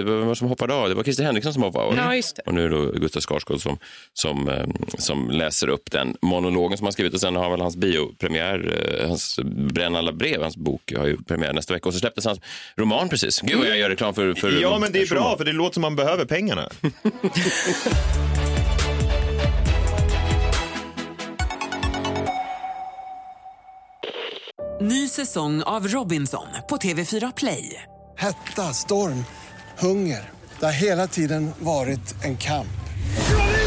Vem 0.03 0.27
var 0.27 0.35
som 0.35 0.47
hoppade 0.47 0.73
av? 0.73 0.89
Det 0.89 0.95
var 0.95 1.03
Christer 1.03 1.23
Henriksson 1.23 1.53
som 1.53 1.63
hoppade 1.63 1.85
av. 1.85 1.95
Ja, 1.95 2.15
just 2.15 2.35
det. 2.35 2.41
Och 2.45 2.53
nu 2.53 2.65
är 2.65 2.69
det 2.69 2.75
då 2.75 2.91
Gustav 2.91 3.21
Skarsgård 3.21 3.61
som, 3.61 3.77
som, 4.13 4.42
ehm, 4.49 4.73
som 4.97 5.31
läser 5.31 5.67
upp 5.67 5.91
den 5.91 6.17
monologen 6.21 6.77
som 6.77 6.85
han 6.85 6.93
skrivit. 6.93 7.13
Och 7.13 7.21
sen 7.21 7.35
har 7.35 7.49
väl 7.49 7.61
hans 7.61 7.77
biopremiär, 7.77 8.97
eh, 8.99 9.07
hans 9.07 9.39
Bränn 9.43 9.95
alla 9.95 10.11
brev, 10.13 10.41
hans 10.41 10.57
bok 10.57 10.93
har 10.97 11.07
ju 11.07 11.17
premiär 11.17 11.53
nästa 11.53 11.73
vecka. 11.73 11.89
Och 11.89 11.93
så 11.93 11.99
släpptes 11.99 12.25
hans 12.25 12.39
roman 12.75 13.09
precis. 13.09 13.41
Gud 13.41 13.57
vad 13.57 13.67
jag 13.67 13.77
gör 13.77 13.89
reklam 13.89 14.13
för, 14.13 14.33
för 14.33 14.61
Ja, 14.61 14.79
men 14.79 14.91
det 14.91 15.01
är 15.01 15.07
bra, 15.07 15.37
för 15.37 15.45
det 15.45 15.51
låter 15.51 15.73
som 15.73 15.81
man 15.81 15.95
behöver 15.95 16.25
pengarna. 16.25 16.69
Ny 24.81 25.07
säsong 25.07 25.63
av 25.63 25.87
Robinson 25.87 26.47
på 26.69 26.77
TV4 26.77 27.33
Play. 27.37 27.83
Hetta, 28.17 28.61
storm, 28.61 29.25
Hunger. 29.79 30.29
Det 30.59 30.65
har 30.65 30.73
hela 30.73 31.07
tiden 31.07 31.51
varit 31.59 32.23
en 32.23 32.37
kamp. 32.37 32.82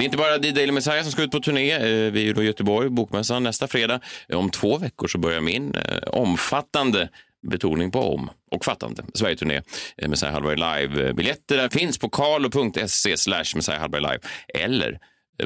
Det 0.00 0.04
är 0.04 0.06
inte 0.06 0.16
bara 0.16 0.38
The 0.38 0.50
Daily 0.50 0.72
Messiah 0.72 1.02
som 1.02 1.12
ska 1.12 1.22
ut 1.22 1.30
på 1.30 1.40
turné. 1.40 1.72
Eh, 1.72 2.12
vi 2.12 2.20
är 2.20 2.24
ju 2.24 2.32
då 2.32 2.42
i 2.42 2.46
Göteborg, 2.46 2.90
Bokmässan 2.90 3.42
nästa 3.42 3.68
fredag. 3.68 4.00
Eh, 4.28 4.38
om 4.38 4.50
två 4.50 4.78
veckor 4.78 5.08
så 5.08 5.18
börjar 5.18 5.40
min 5.40 5.74
eh, 5.74 6.02
omfattande 6.06 7.08
betoning 7.50 7.90
på 7.90 8.14
om 8.14 8.30
och 8.50 8.64
fattande 8.64 9.02
Sverigeturné 9.14 9.62
eh, 9.96 10.08
Messiah 10.08 10.32
Hallberg 10.32 10.56
Live. 10.56 11.12
Biljetter 11.12 11.56
där 11.56 11.68
finns 11.68 11.98
på 11.98 12.08
karlo.se 12.08 13.16
slash 13.16 13.44
Messiah 13.54 13.80
Hallberg 13.80 14.02
Live 14.02 14.18
eller 14.54 14.98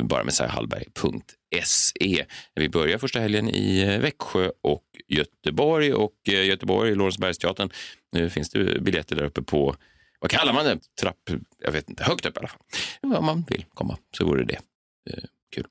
bara 0.03 0.25
messiahallberg.se. 0.25 2.25
Vi 2.55 2.69
börjar 2.69 2.99
första 2.99 3.21
helgen 3.21 3.49
i 3.49 3.99
Växjö 3.99 4.51
och 4.63 4.85
Göteborg 5.09 5.95
och 5.95 6.15
Göteborg, 6.27 6.95
Lorensbergsteatern, 6.95 7.71
nu 8.13 8.31
finns 8.31 8.51
det 8.51 8.81
biljetter 8.81 9.17
där 9.17 9.25
uppe 9.25 9.43
på 9.43 9.77
vad 10.25 10.31
kallar 10.31 10.53
man 10.53 10.65
det? 10.65 10.79
Trapp, 11.01 11.17
jag 11.59 11.73
vet 11.73 11.89
inte, 11.89 12.05
högt 12.05 12.27
upp 12.27 12.37
i 12.37 12.39
alla 12.39 12.49
fall. 12.49 12.61
Om 13.19 13.25
man 13.25 13.45
vill 13.49 13.65
komma 13.75 13.97
så 14.19 14.27
vore 14.27 14.45
det 14.45 14.59
eh, 15.11 15.25
kul. 15.55 15.67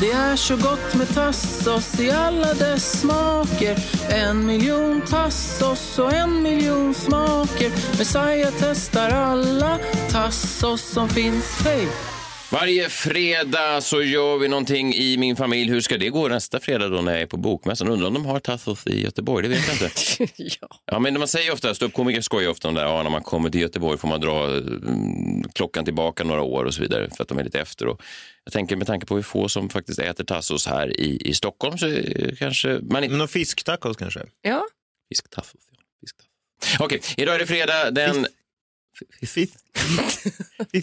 Det 0.00 0.10
är 0.10 0.36
så 0.36 0.56
gott 0.56 0.94
med 0.94 1.08
tassos 1.14 2.00
i 2.00 2.10
alla 2.10 2.54
dess 2.54 3.00
smaker 3.00 3.78
En 4.10 4.46
miljon 4.46 5.00
tassos 5.00 5.98
och 5.98 6.12
en 6.12 6.42
miljon 6.42 6.94
smaker 6.94 7.70
Messiah 7.98 8.52
testar 8.58 9.10
alla 9.10 9.78
tassos 10.10 10.82
som 10.82 11.08
finns 11.08 11.60
Hej! 11.64 12.15
Varje 12.52 12.88
fredag 12.88 13.80
så 13.80 14.02
gör 14.02 14.38
vi 14.38 14.48
någonting 14.48 14.94
i 14.94 15.16
min 15.16 15.36
familj. 15.36 15.70
Hur 15.70 15.80
ska 15.80 15.98
det 15.98 16.08
gå 16.08 16.28
nästa 16.28 16.60
fredag 16.60 16.88
då 16.88 17.00
när 17.00 17.12
jag 17.12 17.22
är 17.22 17.26
på 17.26 17.36
Bokmässan? 17.36 17.88
Undrar 17.88 18.06
om 18.06 18.14
de 18.14 18.26
har 18.26 18.40
Tassos 18.40 18.86
i 18.86 19.02
Göteborg? 19.02 19.42
Det 19.42 19.48
vet 19.48 19.68
jag 19.68 19.74
inte. 19.74 20.32
ja. 20.60 20.68
ja, 20.84 20.98
men 20.98 21.18
man 21.18 21.28
säger 21.28 21.52
ofta, 21.52 21.74
ståuppkomiker 21.74 22.20
skojar 22.20 22.50
ofta 22.50 22.68
om 22.68 22.74
det, 22.74 22.80
ja, 22.80 23.02
när 23.02 23.10
man 23.10 23.22
kommer 23.22 23.50
till 23.50 23.60
Göteborg 23.60 23.98
får 23.98 24.08
man 24.08 24.20
dra 24.20 24.46
mm, 24.46 25.42
klockan 25.54 25.84
tillbaka 25.84 26.24
några 26.24 26.42
år 26.42 26.64
och 26.64 26.74
så 26.74 26.82
vidare 26.82 27.10
för 27.16 27.22
att 27.22 27.28
de 27.28 27.38
är 27.38 27.44
lite 27.44 27.60
efter. 27.60 27.86
Och 27.86 28.02
jag 28.44 28.52
tänker 28.52 28.76
med 28.76 28.86
tanke 28.86 29.06
på 29.06 29.14
hur 29.14 29.22
få 29.22 29.48
som 29.48 29.68
faktiskt 29.68 29.98
äter 29.98 30.24
Tassos 30.24 30.66
här 30.66 31.00
i, 31.00 31.20
i 31.24 31.34
Stockholm 31.34 31.78
så 31.78 31.86
eh, 31.86 32.34
kanske 32.38 32.80
man 32.82 33.04
inte... 33.04 33.16
Någon 33.16 33.28
fisktacos 33.28 33.96
kanske? 33.96 34.20
Ja. 34.42 34.66
Fisktassos, 35.08 35.62
ja. 35.72 35.78
Fisktassos. 36.00 36.80
Okej, 36.80 37.00
idag 37.16 37.34
är 37.34 37.38
det 37.38 37.46
fredag 37.46 37.90
den... 37.90 38.26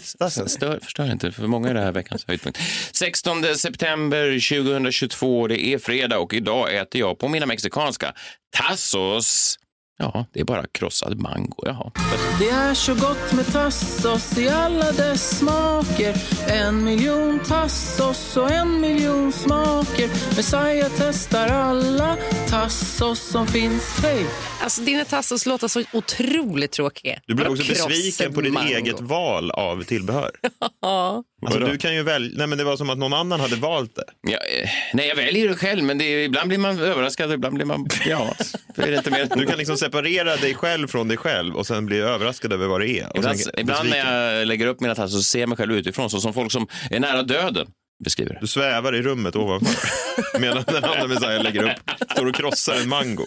Stör, 0.46 0.80
förstör 0.80 1.12
inte, 1.12 1.32
för 1.32 1.46
många 1.46 1.70
är 1.70 1.74
det 1.74 1.80
här 1.80 1.92
veckans 1.92 2.24
höjdpunkt. 2.26 2.58
16 2.92 3.44
september 3.56 4.48
2022, 4.60 5.46
det 5.46 5.66
är 5.66 5.78
fredag 5.78 6.18
och 6.18 6.34
idag 6.34 6.76
äter 6.76 7.00
jag 7.00 7.18
på 7.18 7.28
mina 7.28 7.46
mexikanska 7.46 8.12
tassos. 8.56 9.58
Ja, 9.98 10.26
det 10.32 10.40
är 10.40 10.44
bara 10.44 10.66
krossad 10.72 11.20
mango. 11.20 11.62
Jaha. 11.66 11.90
Det 12.38 12.48
är 12.48 12.74
så 12.74 12.94
gott 12.94 13.32
med 13.32 13.52
tassos 13.52 14.38
i 14.38 14.48
alla 14.48 14.92
dess 14.92 15.38
smaker 15.38 16.16
En 16.48 16.84
miljon 16.84 17.38
tassos 17.38 18.36
och 18.36 18.50
en 18.50 18.80
miljon 18.80 19.32
smaker 19.32 20.08
Messiah 20.36 20.90
testar 20.96 21.48
alla 21.48 22.16
tassos 22.48 23.20
som 23.20 23.46
finns 23.46 23.98
Hej! 24.02 24.26
Alltså, 24.64 24.82
dina 24.82 25.04
tassos 25.04 25.46
låter 25.46 25.68
så 25.68 25.82
otroligt 25.92 26.72
tråkiga. 26.72 27.20
Du 27.26 27.34
blir 27.34 27.48
också 27.48 27.64
besviken 27.68 28.34
på 28.34 28.40
ditt 28.40 28.52
mango? 28.52 28.68
eget 28.68 29.00
val 29.00 29.50
av 29.50 29.82
tillbehör. 29.82 30.30
Ja. 30.80 31.24
Alltså, 31.46 31.60
du 31.60 31.78
kan 31.78 31.94
ju 31.94 32.02
välja, 32.02 32.38
nej 32.38 32.46
men 32.46 32.58
det 32.58 32.64
var 32.64 32.76
som 32.76 32.90
att 32.90 32.98
någon 32.98 33.12
annan 33.12 33.40
hade 33.40 33.56
valt 33.56 33.96
det. 33.96 34.04
Ja, 34.22 34.38
eh, 34.38 34.68
nej, 34.92 35.08
jag 35.08 35.16
väljer 35.16 35.48
det 35.48 35.54
själv, 35.54 35.84
men 35.84 35.98
det 35.98 36.04
är, 36.04 36.18
ibland 36.18 36.48
blir 36.48 36.58
man 36.58 36.78
överraskad 36.78 37.28
och 37.28 37.34
ibland 37.34 37.54
blir 37.54 37.64
man... 37.64 37.88
Ja, 38.06 38.34
är 38.76 38.90
det 38.90 38.96
inte 38.96 39.10
mer. 39.10 39.28
Du 39.36 39.46
kan 39.46 39.58
liksom 39.58 39.76
separera 39.76 40.36
dig 40.36 40.54
själv 40.54 40.88
från 40.88 41.08
dig 41.08 41.16
själv 41.16 41.56
och 41.56 41.66
sen 41.66 41.86
bli 41.86 41.98
överraskad 41.98 42.52
över 42.52 42.66
vad 42.66 42.80
det 42.80 42.88
är. 42.88 43.10
Ibland, 43.14 43.40
sen 43.40 43.52
ibland 43.58 43.88
när 43.88 43.96
jag 43.96 44.46
lägger 44.46 44.66
upp 44.66 44.80
mina 44.80 44.94
tassos 44.94 45.26
så 45.26 45.32
ser 45.32 45.40
jag 45.40 45.48
mig 45.48 45.58
själv 45.58 45.72
utifrån, 45.72 46.10
så 46.10 46.20
som 46.20 46.34
folk 46.34 46.52
som 46.52 46.66
är 46.90 47.00
nära 47.00 47.22
döden 47.22 47.66
beskriver 48.04 48.34
det. 48.34 48.38
Du 48.40 48.46
svävar 48.46 48.94
i 48.94 49.02
rummet 49.02 49.36
ovanför 49.36 49.88
medan 50.38 50.64
den 50.66 50.84
andra 50.84 51.06
Messiah 51.06 51.42
lägger 51.42 51.62
upp, 51.62 51.90
står 52.12 52.26
och 52.26 52.34
krossar 52.34 52.74
en 52.74 52.88
mango. 52.88 53.26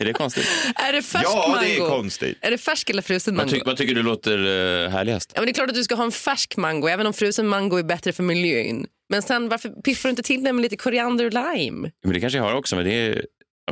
Är 0.00 0.04
det 0.04 0.12
konstigt? 0.12 0.46
Är 0.74 0.92
det 0.92 1.02
färsk 1.02 1.24
Ja, 1.26 1.48
mango? 1.48 1.60
det 1.64 1.76
är 1.76 1.88
konstigt. 1.88 2.38
Är 2.40 2.50
det 2.50 2.58
färsk 2.58 2.90
eller 2.90 3.02
frusen 3.02 3.36
Vad, 3.36 3.46
mango? 3.46 3.58
ty, 3.58 3.62
vad 3.66 3.76
tycker 3.76 3.94
du 3.94 4.02
låter 4.02 4.38
uh, 4.38 4.88
härligast? 4.88 5.32
Ja, 5.34 5.40
men 5.40 5.46
det 5.46 5.50
är 5.50 5.54
klart 5.54 5.68
att 5.68 5.74
du 5.74 5.84
ska 5.84 5.94
ha 5.94 6.04
en 6.04 6.12
färsk 6.12 6.56
mango, 6.56 6.88
även 6.88 7.06
om 7.06 7.12
frusen 7.12 7.46
mango 7.48 7.76
är 7.76 7.82
bättre 7.82 8.12
för 8.12 8.22
miljön. 8.22 8.86
Men 9.10 9.22
sen 9.22 9.48
varför 9.48 9.68
piffar 9.68 10.08
du 10.08 10.10
inte 10.10 10.22
till 10.22 10.44
den 10.44 10.56
med 10.56 10.62
lite 10.62 10.76
koriander 10.76 11.24
och 11.24 11.32
lime? 11.32 11.90
Men 12.04 12.12
det 12.14 12.20
kanske 12.20 12.38
jag 12.38 12.44
har 12.44 12.54
också, 12.54 12.76
men 12.76 12.84
det 12.84 12.92
är 12.94 13.24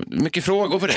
mycket 0.07 0.45
frågor 0.45 0.79
på 0.79 0.87
det. 0.87 0.95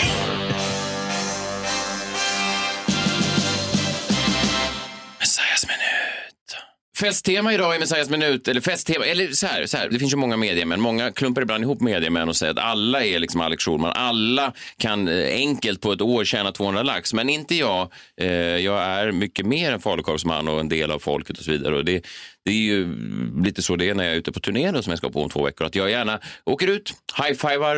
Festtema 6.98 7.54
idag 7.54 7.76
i 7.76 7.80
Messiahs 7.80 8.10
minut, 8.10 8.48
eller 8.48 8.62
festtema, 8.62 9.06
eller 9.06 9.32
så 9.32 9.48
här, 9.48 9.66
så 9.66 9.78
här, 9.78 9.90
det 9.90 10.00
finns 10.00 10.14
ju 10.14 10.18
många 10.18 10.38
mediemän, 10.38 10.82
många 10.82 11.12
klumpar 11.12 11.42
ibland 11.42 11.64
ihop 11.64 11.82
mediemän 11.82 12.30
och 12.30 12.36
säger 12.36 12.52
att 12.52 12.60
alla 12.60 13.06
är 13.06 13.20
liksom 13.20 13.42
Alex 13.42 13.64
Schulman, 13.66 13.92
alla 13.96 14.54
kan 14.78 15.08
eh, 15.08 15.28
enkelt 15.28 15.82
på 15.82 15.92
ett 15.92 16.02
år 16.02 16.26
tjäna 16.26 16.52
200 16.52 16.84
lax, 16.84 17.14
men 17.14 17.30
inte 17.30 17.56
jag. 17.56 17.92
Eh, 18.18 18.28
jag 18.38 18.84
är 18.84 19.12
mycket 19.12 19.46
mer 19.46 19.72
en 19.72 19.80
falukorvsman 19.80 20.48
och 20.48 20.60
en 20.60 20.70
del 20.70 20.92
av 20.92 21.00
folket 21.00 21.38
och 21.38 21.44
så 21.44 21.52
vidare. 21.52 21.76
Och 21.76 21.86
det, 21.86 22.06
det 22.46 22.52
är 22.52 22.56
ju 22.56 22.96
lite 23.44 23.62
så 23.62 23.76
det 23.76 23.90
är 23.90 23.94
när 23.94 24.04
jag 24.04 24.14
är 24.14 24.18
ute 24.18 24.32
på 24.32 24.40
turné 24.40 24.84
som 24.84 24.92
jag 24.92 24.98
ska 24.98 25.10
på 25.10 25.24
om 25.24 25.30
två 25.30 25.44
veckor, 25.44 25.68
att 25.68 25.76
jag 25.76 25.90
gärna 25.90 26.20
åker 26.46 26.68
ut, 26.68 26.94
high-fivar 27.18 27.76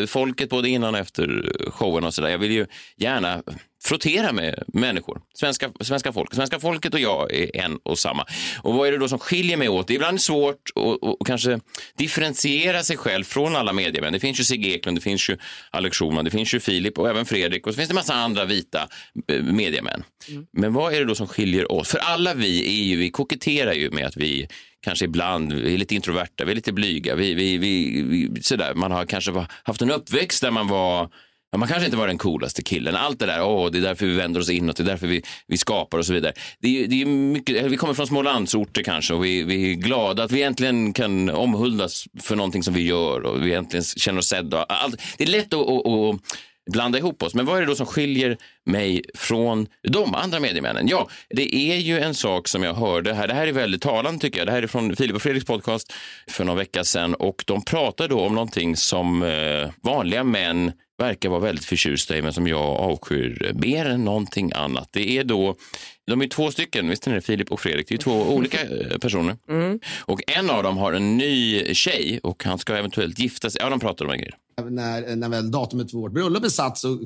eh, 0.00 0.06
folket 0.06 0.50
både 0.50 0.68
innan 0.68 0.94
och 0.94 1.00
efter 1.00 1.52
showen 1.70 2.04
och 2.04 2.14
sådär. 2.14 2.28
Jag 2.28 2.38
vill 2.38 2.52
ju 2.52 2.66
gärna 2.96 3.42
frottera 3.84 4.32
med 4.32 4.62
människor, 4.66 5.20
svenska, 5.34 5.70
svenska 5.80 6.12
folket. 6.12 6.36
Svenska 6.36 6.60
folket 6.60 6.94
och 6.94 7.00
jag 7.00 7.34
är 7.34 7.56
en 7.56 7.78
och 7.82 7.98
samma. 7.98 8.26
Och 8.62 8.74
vad 8.74 8.88
är 8.88 8.92
det 8.92 8.98
då 8.98 9.08
som 9.08 9.18
skiljer 9.18 9.56
mig 9.56 9.68
åt? 9.68 9.86
Det 9.88 9.92
är 9.92 9.94
ibland 9.94 10.20
svårt 10.20 10.70
att, 10.74 11.26
kanske 11.26 11.60
differentiera 11.96 12.82
sig 12.82 12.96
själv 12.96 13.24
från 13.24 13.56
alla 13.56 13.72
mediemän. 13.72 14.12
Det 14.12 14.20
finns 14.20 14.40
ju 14.40 14.44
Sigge 14.44 14.68
Eklund, 14.68 14.96
det 14.96 15.02
finns 15.02 15.30
ju 15.30 15.38
Alex 15.70 15.96
Schulman, 15.96 16.24
det 16.24 16.30
finns 16.30 16.54
ju 16.54 16.60
Filip 16.60 16.98
och 16.98 17.08
även 17.08 17.26
Fredrik 17.26 17.66
och 17.66 17.72
så 17.72 17.76
finns 17.76 17.88
det 17.88 17.94
massa 17.94 18.14
andra 18.14 18.44
vita 18.44 18.88
eh, 19.28 19.42
mediemän. 19.42 20.04
Men 20.52 20.72
vad 20.72 20.94
är 20.94 20.98
det 20.98 21.04
då 21.04 21.14
som 21.14 21.28
skiljer 21.28 21.72
oss? 21.72 21.88
För 21.88 21.98
alla 21.98 22.34
vi 22.34 22.80
är 22.80 22.84
ju, 22.84 22.96
vi 22.96 23.10
koketterar 23.10 23.72
ju 23.72 23.90
med 23.90 24.06
att 24.06 24.16
vi 24.16 24.48
kanske 24.80 25.04
ibland 25.04 25.52
vi 25.52 25.74
är 25.74 25.78
lite 25.78 25.94
introverta, 25.94 26.44
vi 26.44 26.50
är 26.50 26.54
lite 26.54 26.72
blyga, 26.72 27.14
vi, 27.14 27.34
vi, 27.34 27.58
vi, 27.58 28.02
vi, 28.02 28.42
sådär. 28.42 28.74
man 28.74 28.92
har 28.92 29.06
kanske 29.06 29.46
haft 29.62 29.82
en 29.82 29.90
uppväxt 29.90 30.42
där 30.42 30.50
man 30.50 30.68
var 30.68 31.10
Ja, 31.52 31.58
man 31.58 31.68
kanske 31.68 31.84
inte 31.84 31.96
var 31.96 32.06
den 32.06 32.18
coolaste 32.18 32.62
killen. 32.62 32.96
Allt 32.96 33.18
det 33.18 33.26
där, 33.26 33.42
åh, 33.42 33.70
det 33.70 33.78
är 33.78 33.82
därför 33.82 34.06
vi 34.06 34.16
vänder 34.16 34.40
oss 34.40 34.50
inåt, 34.50 34.76
det 34.76 34.82
är 34.82 34.84
därför 34.84 35.06
vi, 35.06 35.22
vi 35.46 35.56
skapar 35.56 35.98
och 35.98 36.06
så 36.06 36.12
vidare. 36.12 36.32
Det 36.60 36.84
är, 36.84 36.86
det 36.86 37.02
är 37.02 37.06
mycket, 37.06 37.66
vi 37.66 37.76
kommer 37.76 37.94
från 37.94 38.06
små 38.06 38.22
landsorter 38.22 38.82
kanske 38.82 39.14
och 39.14 39.24
vi, 39.24 39.42
vi 39.42 39.70
är 39.70 39.74
glada 39.74 40.24
att 40.24 40.32
vi 40.32 40.42
äntligen 40.42 40.92
kan 40.92 41.30
omhuldas 41.30 42.04
för 42.20 42.36
någonting 42.36 42.62
som 42.62 42.74
vi 42.74 42.82
gör 42.82 43.20
och 43.20 43.46
vi 43.46 43.54
äntligen 43.54 43.84
känner 43.84 44.18
oss 44.18 44.28
sedda. 44.28 44.62
Allt, 44.62 45.02
det 45.18 45.24
är 45.24 45.28
lätt 45.28 45.54
att, 45.54 45.68
att, 45.68 45.86
att 45.86 46.20
blanda 46.72 46.98
ihop 46.98 47.22
oss. 47.22 47.34
Men 47.34 47.46
vad 47.46 47.56
är 47.56 47.60
det 47.60 47.66
då 47.66 47.74
som 47.74 47.86
skiljer 47.86 48.36
mig 48.66 49.02
från 49.14 49.66
de 49.88 50.14
andra 50.14 50.40
mediemännen? 50.40 50.88
Ja, 50.88 51.08
det 51.30 51.54
är 51.54 51.76
ju 51.76 52.00
en 52.00 52.14
sak 52.14 52.48
som 52.48 52.62
jag 52.62 52.74
hörde 52.74 53.14
här. 53.14 53.28
Det 53.28 53.34
här 53.34 53.46
är 53.46 53.52
väldigt 53.52 53.82
talande 53.82 54.20
tycker 54.20 54.38
jag. 54.38 54.48
Det 54.48 54.52
här 54.52 54.62
är 54.62 54.66
från 54.66 54.96
Filip 54.96 55.16
och 55.16 55.22
Fredriks 55.22 55.46
podcast 55.46 55.92
för 56.28 56.44
någon 56.44 56.56
vecka 56.56 56.84
sedan 56.84 57.14
och 57.14 57.44
de 57.46 57.64
pratar 57.64 58.08
då 58.08 58.20
om 58.20 58.34
någonting 58.34 58.76
som 58.76 59.22
eh, 59.22 59.70
vanliga 59.82 60.24
män 60.24 60.72
verkar 61.00 61.28
vara 61.28 61.40
väldigt 61.40 61.64
förtjusta 61.64 62.16
i 62.16 62.22
men 62.22 62.32
som 62.32 62.46
jag 62.46 62.60
avskyr 62.60 63.52
mer 63.54 63.86
än 63.86 64.04
någonting 64.04 64.52
annat. 64.54 64.88
Det 64.92 65.18
är 65.18 65.24
då, 65.24 65.56
de 66.06 66.22
är 66.22 66.28
två 66.28 66.50
stycken, 66.50 66.88
visst 66.88 67.06
är 67.06 67.14
det 67.14 67.20
Filip 67.20 67.52
och 67.52 67.60
Fredrik? 67.60 67.88
Det 67.88 67.94
är 67.94 67.98
två 67.98 68.22
olika 68.34 68.62
eh, 68.62 68.98
personer. 68.98 69.36
Och 70.00 70.20
en 70.26 70.50
av 70.50 70.62
dem 70.62 70.76
har 70.76 70.92
en 70.92 71.16
ny 71.16 71.64
tjej 71.74 72.20
och 72.22 72.44
han 72.44 72.58
ska 72.58 72.76
eventuellt 72.76 73.18
gifta 73.18 73.50
sig. 73.50 73.60
Ja, 73.60 73.70
de 73.70 73.80
pratar 73.80 74.04
om 74.04 74.10
en 74.10 74.18
grej. 74.18 74.32
när, 74.70 75.16
när 75.16 75.28
väl 75.28 75.50
datumet 75.50 75.90
för 75.90 75.98
vårt 75.98 76.12
bröllop 76.12 76.44
är 76.44 76.48
satt 76.48 76.78
så 76.78 77.00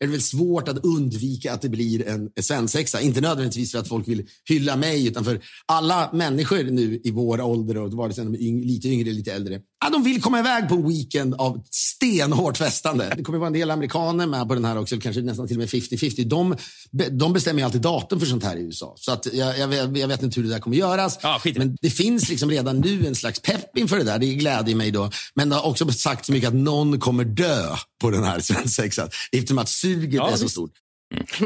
är 0.00 0.06
det 0.06 0.12
väl 0.12 0.22
svårt 0.22 0.68
att 0.68 0.84
undvika 0.84 1.52
att 1.52 1.62
det 1.62 1.68
blir 1.68 2.08
en, 2.08 2.30
en 2.34 2.42
svensexa. 2.42 3.00
Inte 3.00 3.20
nödvändigtvis 3.20 3.72
för 3.72 3.78
att 3.78 3.88
folk 3.88 4.08
vill 4.08 4.26
hylla 4.48 4.76
mig, 4.76 5.08
utan 5.08 5.24
för 5.24 5.40
alla 5.66 6.10
människor 6.12 6.64
nu 6.64 7.00
i 7.04 7.10
vår 7.10 7.40
ålder, 7.40 7.76
och 7.76 7.92
vare 7.92 8.12
sig 8.12 8.24
de 8.24 8.34
är 8.34 8.42
yng, 8.42 8.62
lite 8.62 8.88
yngre 8.88 9.02
eller 9.02 9.12
lite 9.12 9.32
äldre, 9.32 9.60
ja, 9.80 9.90
de 9.90 10.02
vill 10.02 10.22
komma 10.22 10.38
iväg 10.38 10.68
på 10.68 10.74
en 10.74 10.88
weekend 10.88 11.34
av 11.34 11.64
stenhårt 11.70 12.56
festande. 12.56 13.12
Det 13.16 13.22
kommer 13.22 13.38
vara 13.38 13.46
en 13.46 13.52
del 13.52 13.70
amerikaner 13.70 14.26
med 14.26 14.48
på 14.48 14.54
den 14.54 14.64
här 14.64 14.78
också, 14.78 15.00
kanske 15.00 15.22
nästan 15.22 15.48
till 15.48 15.56
och 15.56 15.60
med 15.60 15.68
50-50. 15.68 16.24
De, 16.24 16.56
de 17.10 17.32
bestämmer 17.32 17.64
alltid 17.64 17.80
datum 17.80 18.20
för 18.20 18.26
sånt 18.26 18.44
här 18.44 18.56
i 18.56 18.60
USA. 18.60 18.94
Så 18.96 19.12
att 19.12 19.26
jag, 19.32 19.58
jag, 19.58 19.68
vet, 19.68 19.98
jag 19.98 20.08
vet 20.08 20.22
inte 20.22 20.40
hur 20.40 20.48
det 20.48 20.54
där 20.54 20.60
kommer 20.60 20.76
göras. 20.76 21.18
Men 21.56 21.76
det 21.80 21.90
finns 21.90 22.28
liksom 22.28 22.50
redan 22.50 22.80
nu 22.80 23.06
en 23.06 23.14
slags 23.14 23.40
pepp 23.40 23.78
inför 23.78 23.96
det 23.96 24.04
där. 24.04 24.18
Det 24.18 24.34
gläder 24.34 24.74
mig 24.74 24.90
då. 24.90 25.10
Men 25.34 25.48
det 25.48 25.56
har 25.56 25.66
också 25.70 25.92
sagt 25.92 26.26
så 26.26 26.32
mycket 26.32 26.48
att 26.48 26.54
någon 26.54 27.00
kommer 27.00 27.24
dö 27.24 27.76
på 28.00 28.10
den 28.10 28.24
här 28.24 28.40
svensexan. 28.40 29.08
Eftersom 29.32 29.58
att 29.58 29.68
suget 29.68 30.14
Ja, 30.14 30.30
är 30.30 30.36
så 30.36 30.48
stort. 30.48 30.72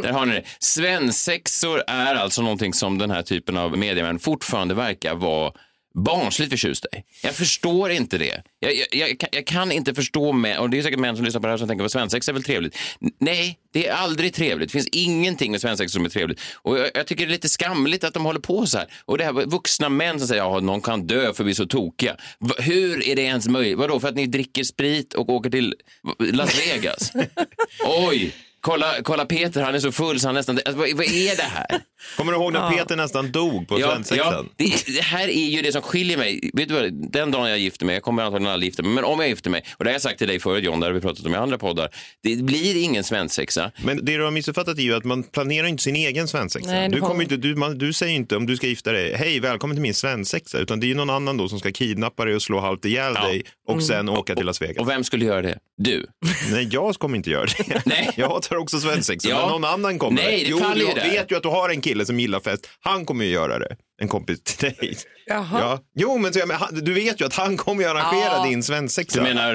Där 0.02 0.12
har 0.12 0.26
ni 0.26 0.34
det. 0.34 0.44
Svensexor 0.60 1.82
är 1.86 2.14
alltså 2.14 2.42
någonting 2.42 2.74
som 2.74 2.98
den 2.98 3.10
här 3.10 3.22
typen 3.22 3.56
av 3.56 3.78
mediemän 3.78 4.18
fortfarande 4.18 4.74
verkar 4.74 5.14
vara 5.14 5.52
barnsligt 5.94 6.50
förtjusta 6.50 6.88
i. 6.92 7.02
Jag 7.22 7.34
förstår 7.34 7.90
inte 7.90 8.18
det. 8.18 8.42
Jag, 8.58 8.74
jag, 8.74 8.86
jag, 8.92 9.18
kan- 9.20 9.28
jag 9.32 9.46
kan 9.46 9.72
inte 9.72 9.94
förstå 9.94 10.32
män, 10.32 10.58
och 10.58 10.70
det 10.70 10.78
är 10.78 10.82
säkert 10.82 10.98
män 10.98 11.16
som 11.16 11.24
lyssnar 11.24 11.40
på 11.40 11.46
det 11.46 11.52
här 11.52 11.58
som 11.58 11.68
tänker 11.68 11.84
att 11.84 11.92
svensexa 11.92 12.30
är 12.30 12.32
väl 12.32 12.42
trevligt. 12.42 12.76
Nej, 13.20 13.58
det 13.72 13.86
är 13.86 13.92
aldrig 13.94 14.34
trevligt. 14.34 14.68
Det 14.68 14.72
finns 14.72 14.88
ingenting 14.92 15.50
med 15.50 15.60
svensexa 15.60 15.92
som 15.92 16.04
är 16.04 16.08
trevligt. 16.08 16.40
Och 16.54 16.78
jag, 16.94 17.06
tycker 17.06 17.26
det 17.26 17.30
är 17.30 17.32
lite 17.32 17.48
skamligt 17.48 18.04
att 18.04 18.14
de 18.14 18.24
håller 18.24 18.40
på 18.40 18.66
så 18.66 18.78
här. 18.78 18.86
Och 19.04 19.18
det 19.18 19.24
här 19.24 19.32
vuxna 19.32 19.88
män 19.88 20.18
som 20.18 20.28
säger 20.28 20.56
att 20.58 20.64
någon 20.64 20.80
kan 20.80 21.06
dö 21.06 21.32
för 21.34 21.44
vi 21.44 21.50
är 21.50 21.54
så 21.54 21.66
tokiga. 21.66 22.16
Va, 22.38 22.54
hur 22.58 23.08
är 23.08 23.16
det 23.16 23.22
ens 23.22 23.48
möjligt? 23.48 23.78
Vadå, 23.78 24.00
för 24.00 24.08
att 24.08 24.14
ni 24.16 24.26
dricker 24.26 24.64
sprit 24.64 25.14
och 25.14 25.28
åker 25.28 25.50
till 25.50 25.74
Las 26.18 26.58
Vegas? 26.60 27.12
Oj! 28.08 28.34
Kolla, 28.64 28.94
kolla 29.02 29.24
Peter, 29.26 29.62
han 29.62 29.74
är 29.74 29.78
så 29.78 29.92
full 29.92 30.20
så 30.20 30.28
han 30.28 30.34
nästan... 30.34 30.56
Alltså, 30.56 30.72
vad, 30.72 30.88
vad 30.94 31.06
är 31.06 31.36
det 31.36 31.42
här? 31.42 31.66
Kommer 32.16 32.32
du 32.32 32.38
ihåg 32.38 32.52
när 32.52 32.60
Ja. 32.60 32.70
Peter 32.78 32.96
nästan 32.96 33.32
dog 33.32 33.68
på 33.68 33.80
Ja, 33.80 33.90
svensexan? 33.90 34.32
ja, 34.34 34.44
det, 34.56 34.94
det 34.96 35.02
här 35.02 35.28
är 35.28 35.50
ju 35.50 35.62
det 35.62 35.72
som 35.72 35.82
skiljer 35.82 36.16
mig. 36.18 36.50
Vet 36.54 36.68
du 36.68 36.74
vad, 36.74 37.10
den 37.12 37.30
dagen 37.30 37.48
jag 37.50 37.58
gifter 37.58 37.86
mig, 37.86 37.94
jag 37.94 38.02
kommer 38.02 38.22
antagligen 38.22 38.52
aldrig 38.52 38.68
gifta 38.70 38.82
mig, 38.82 38.92
men 38.92 39.04
om 39.04 39.20
jag 39.20 39.28
gifter 39.28 39.50
mig, 39.50 39.64
och 39.78 39.84
det 39.84 39.90
har 39.90 39.92
jag 39.94 40.02
sagt 40.02 40.18
till 40.18 40.28
dig 40.28 40.40
förut 40.40 40.64
John, 40.64 40.80
det 40.80 40.86
har 40.86 40.92
vi 40.92 41.00
pratat 41.00 41.26
om 41.26 41.34
i 41.34 41.36
andra 41.36 41.58
poddar, 41.58 41.88
det 42.22 42.36
blir 42.36 42.82
ingen 42.84 43.04
svensexa. 43.04 43.70
Men 43.84 44.04
det 44.04 44.16
du 44.16 44.24
har 44.24 44.30
missuppfattat 44.30 44.78
är 44.78 44.82
ju 44.82 44.94
att 44.96 45.04
man 45.04 45.22
planerar 45.22 45.66
inte 45.66 45.82
sin 45.82 45.96
egen 45.96 46.28
svensexa. 46.28 46.70
Nej, 46.70 46.88
det 46.88 46.94
Du, 46.96 47.00
har- 47.00 47.08
kommer 47.08 47.22
inte, 47.22 47.36
du, 47.36 47.54
man, 47.54 47.78
du 47.78 47.92
säger 47.92 48.14
inte 48.14 48.36
om 48.36 48.46
du 48.46 48.56
ska 48.56 48.66
gifta 48.66 48.92
dig, 48.92 49.14
hej 49.14 49.40
välkommen 49.40 49.76
till 49.76 49.82
min 49.82 49.94
svensexa, 49.94 50.58
utan 50.58 50.80
det 50.80 50.86
är 50.86 50.88
ju 50.88 50.94
någon 50.94 51.10
annan 51.10 51.36
då 51.36 51.48
som 51.48 51.58
ska 51.58 51.72
kidnappa 51.72 52.24
dig 52.24 52.34
och 52.34 52.42
slå 52.42 52.60
halvt 52.60 52.84
ihjäl 52.84 53.14
dig 53.14 53.42
och 53.66 53.72
Mm. 53.74 53.84
sen 53.84 54.08
åka 54.08 54.34
till 54.34 54.46
Las 54.46 54.62
Vegas. 54.62 54.76
Och 54.76 54.88
vem 54.88 55.04
skulle 55.04 55.24
göra 55.24 55.42
det? 55.42 55.58
Du? 55.78 56.06
Nej, 56.52 56.68
jag 56.72 56.94
kommer 56.94 57.16
inte 57.16 57.30
göra 57.30 57.46
det. 57.58 57.82
Nej. 57.86 58.10
Jag 58.16 58.42
tar 58.54 58.60
också 58.62 58.80
svensexa, 58.80 59.28
Ja. 59.28 59.40
men 59.40 59.48
någon 59.48 59.64
annan 59.64 59.98
kommer. 59.98 60.22
Nej, 60.22 60.44
det 60.44 60.50
jo, 60.50 60.58
faller 60.58 60.94
där. 60.94 61.10
vet 61.10 61.30
ju 61.32 61.36
att 61.36 61.42
du 61.42 61.48
har 61.48 61.68
en 61.70 61.80
kille 61.80 62.06
som 62.06 62.20
gillar 62.20 62.40
fest. 62.40 62.68
Han 62.80 63.04
kommer 63.06 63.24
ju 63.24 63.30
göra 63.30 63.58
det. 63.58 63.76
En 64.02 64.08
kompis 64.08 64.42
till 64.42 64.70
dig. 64.70 64.96
Jaha. 65.26 65.46
Ja. 65.60 65.78
Jo, 65.94 66.18
men, 66.18 66.32
så, 66.32 66.38
jag- 66.38 66.48
men 66.48 66.56
han- 66.56 66.74
du 66.84 66.92
vet 66.92 67.20
ju 67.20 67.24
att 67.26 67.34
han 67.34 67.56
kommer 67.56 67.82
ju 67.82 67.88
arrangera 67.88 68.32
Ja. 68.36 68.44
din 68.48 68.62
svensexa. 68.62 69.18
Du 69.18 69.22
menar... 69.34 69.50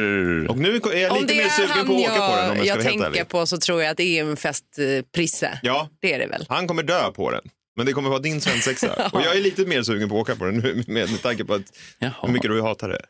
Och 0.49 0.57
nu 0.57 0.75
är 0.75 0.97
jag 0.97 1.21
lite 1.21 1.35
mer 1.35 1.49
sugen 1.49 1.87
på 1.87 1.93
att 1.95 2.01
åka 2.01 2.27
på 2.29 2.35
den 2.35 2.51
om 2.51 2.57
jag 2.57 2.65
jag, 2.65 2.79
ska 2.81 2.89
jag 2.91 2.97
vara 2.99 3.09
tänker 3.11 3.23
på 3.23 3.45
så 3.45 3.57
tror 3.57 3.81
jag 3.81 3.91
att 3.91 3.97
det 3.97 4.03
är 4.19 4.23
en 4.23 4.37
festprisse. 4.37 5.59
Ja. 5.63 5.89
Det 6.01 6.13
är 6.13 6.19
det 6.19 6.27
väl. 6.27 6.45
Han 6.49 6.67
kommer 6.67 6.83
dö 6.83 7.11
på 7.11 7.31
den. 7.31 7.41
Men 7.77 7.85
det 7.85 7.93
kommer 7.93 8.09
vara 8.09 8.19
din 8.19 8.41
svensexa. 8.41 9.09
Och 9.13 9.21
jag 9.21 9.35
är 9.37 9.41
lite 9.41 9.65
mer 9.65 9.83
sugen 9.83 10.09
på 10.09 10.15
att 10.15 10.21
åka 10.21 10.35
på 10.35 10.45
den 10.45 10.57
nu 10.57 10.83
med, 10.87 11.11
med 11.11 11.21
tanke 11.21 11.45
på 11.45 11.53
att 11.53 11.61
hur 12.21 12.29
mycket 12.33 12.51
du 12.51 12.61
hatar 12.61 12.89
det. 12.89 13.01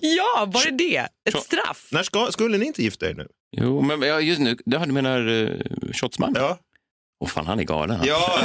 Ja, 0.00 0.48
var 0.48 0.64
det 0.64 0.70
det? 0.70 1.08
Ett 1.28 1.42
straff? 1.42 1.88
När 1.90 2.02
ska, 2.02 2.32
skulle 2.32 2.58
ni 2.58 2.66
inte 2.66 2.82
gifta 2.82 3.10
er 3.10 3.14
nu? 3.14 3.26
Jo, 3.56 3.80
men 3.80 4.02
ja, 4.02 4.20
just 4.20 4.40
nu, 4.40 4.56
det 4.66 4.78
du 4.78 4.92
menar 4.92 5.28
uh, 5.28 5.60
Shotsman? 5.92 6.32
Ja. 6.36 6.58
Åh 7.20 7.28
fan, 7.28 7.46
han 7.46 7.60
är 7.60 7.64
galen. 7.64 7.96
han. 7.98 8.06
Ja, 8.06 8.38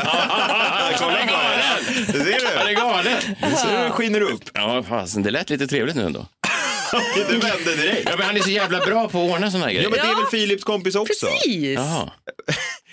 kolla 0.97 1.25
galen. 1.25 2.05
Det 2.07 2.13
ser 2.13 2.23
du. 2.23 2.57
Han 2.57 2.67
är 2.67 2.73
galen. 2.73 3.35
Det 3.41 3.55
ser 3.55 3.85
du 3.85 3.91
skiner 3.91 4.21
upp. 4.21 4.43
Ja, 4.53 4.83
fasen, 4.83 5.23
det 5.23 5.31
lät 5.31 5.49
lite 5.49 5.67
trevligt 5.67 5.95
nu 5.95 6.05
ändå. 6.05 6.25
Det 7.15 7.37
vände 7.37 7.75
direkt. 7.75 8.09
Ja, 8.09 8.17
men 8.17 8.25
han 8.25 8.37
är 8.37 8.41
så 8.41 8.49
jävla 8.49 8.79
bra 8.79 9.09
på 9.09 9.23
att 9.25 9.31
ordna 9.31 9.51
såna 9.51 9.65
här 9.65 9.71
grejer. 9.73 9.83
Ja, 9.83 9.89
men 9.89 9.99
det 9.99 10.11
är 10.11 10.15
väl 10.15 10.25
Philips 10.25 10.63
kompis 10.63 10.95
också? 10.95 11.25
Precis. 11.27 11.75
Jaha. 11.75 12.11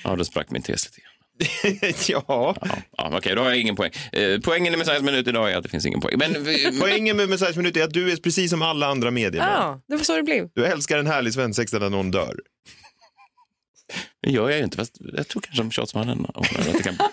Ja, 0.05 0.17
då 0.17 0.25
sprack 0.25 0.51
min 0.51 0.63
tes 0.63 0.87
lite 0.87 1.01
grann. 1.01 1.12
ja. 2.09 2.25
Ja, 2.29 2.57
ja, 2.97 3.11
Okej, 3.19 3.35
då 3.35 3.43
har 3.43 3.49
jag 3.49 3.59
ingen 3.59 3.77
poäng. 3.77 3.91
Eh, 4.13 4.41
poängen 4.45 4.75
i 4.75 4.77
Messiahs 4.77 5.03
minut 5.03 5.29
idag 5.29 5.53
är 5.53 5.57
att 5.57 5.63
det 5.63 5.69
finns 5.69 5.87
ingen 5.87 6.01
poäng. 6.01 6.19
Men, 6.19 6.47
Poängen 6.81 7.17
med 7.17 7.29
Messiahs 7.29 7.57
minut 7.57 7.77
är 7.77 7.85
att 7.85 7.93
du 7.93 8.13
är 8.13 8.17
precis 8.17 8.51
som 8.51 8.63
alla 8.63 8.87
andra 8.87 9.11
medier. 9.11 9.43
Ja, 9.43 9.81
det 9.89 9.97
var 9.97 10.05
så 10.05 10.17
det 10.17 10.23
blev. 10.23 10.49
Du 10.55 10.65
älskar 10.67 10.99
en 10.99 11.07
härlig 11.07 11.35
svensexa 11.35 11.79
när 11.79 11.91
någon 11.91 12.11
dör. 12.11 12.35
det 14.23 14.31
gör 14.31 14.51
jag 14.51 14.59
ju 14.59 14.65
inte, 14.65 14.77
fast 14.77 14.99
jag 15.17 15.29
tror 15.29 15.43
kanske 15.43 15.63
om 15.63 15.71
Shotsmannen 15.71 16.25
ordnar 16.25 16.61
att 16.61 16.73
det 16.73 16.83
kan... 16.83 16.97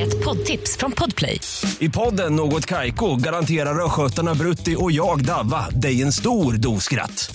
Ett 0.00 0.24
poddtips 0.24 0.76
från 0.76 0.92
Podplay. 0.92 1.40
I 1.78 1.88
podden 1.88 2.36
Något 2.36 2.66
Kaiko 2.66 3.16
garanterar 3.16 3.84
östgötarna 3.84 4.34
Brutti 4.34 4.76
och 4.78 4.92
jag, 4.92 5.24
Davva, 5.24 5.70
dig 5.70 6.02
en 6.02 6.12
stor 6.12 6.52
dos 6.52 6.84
skratt. 6.84 7.34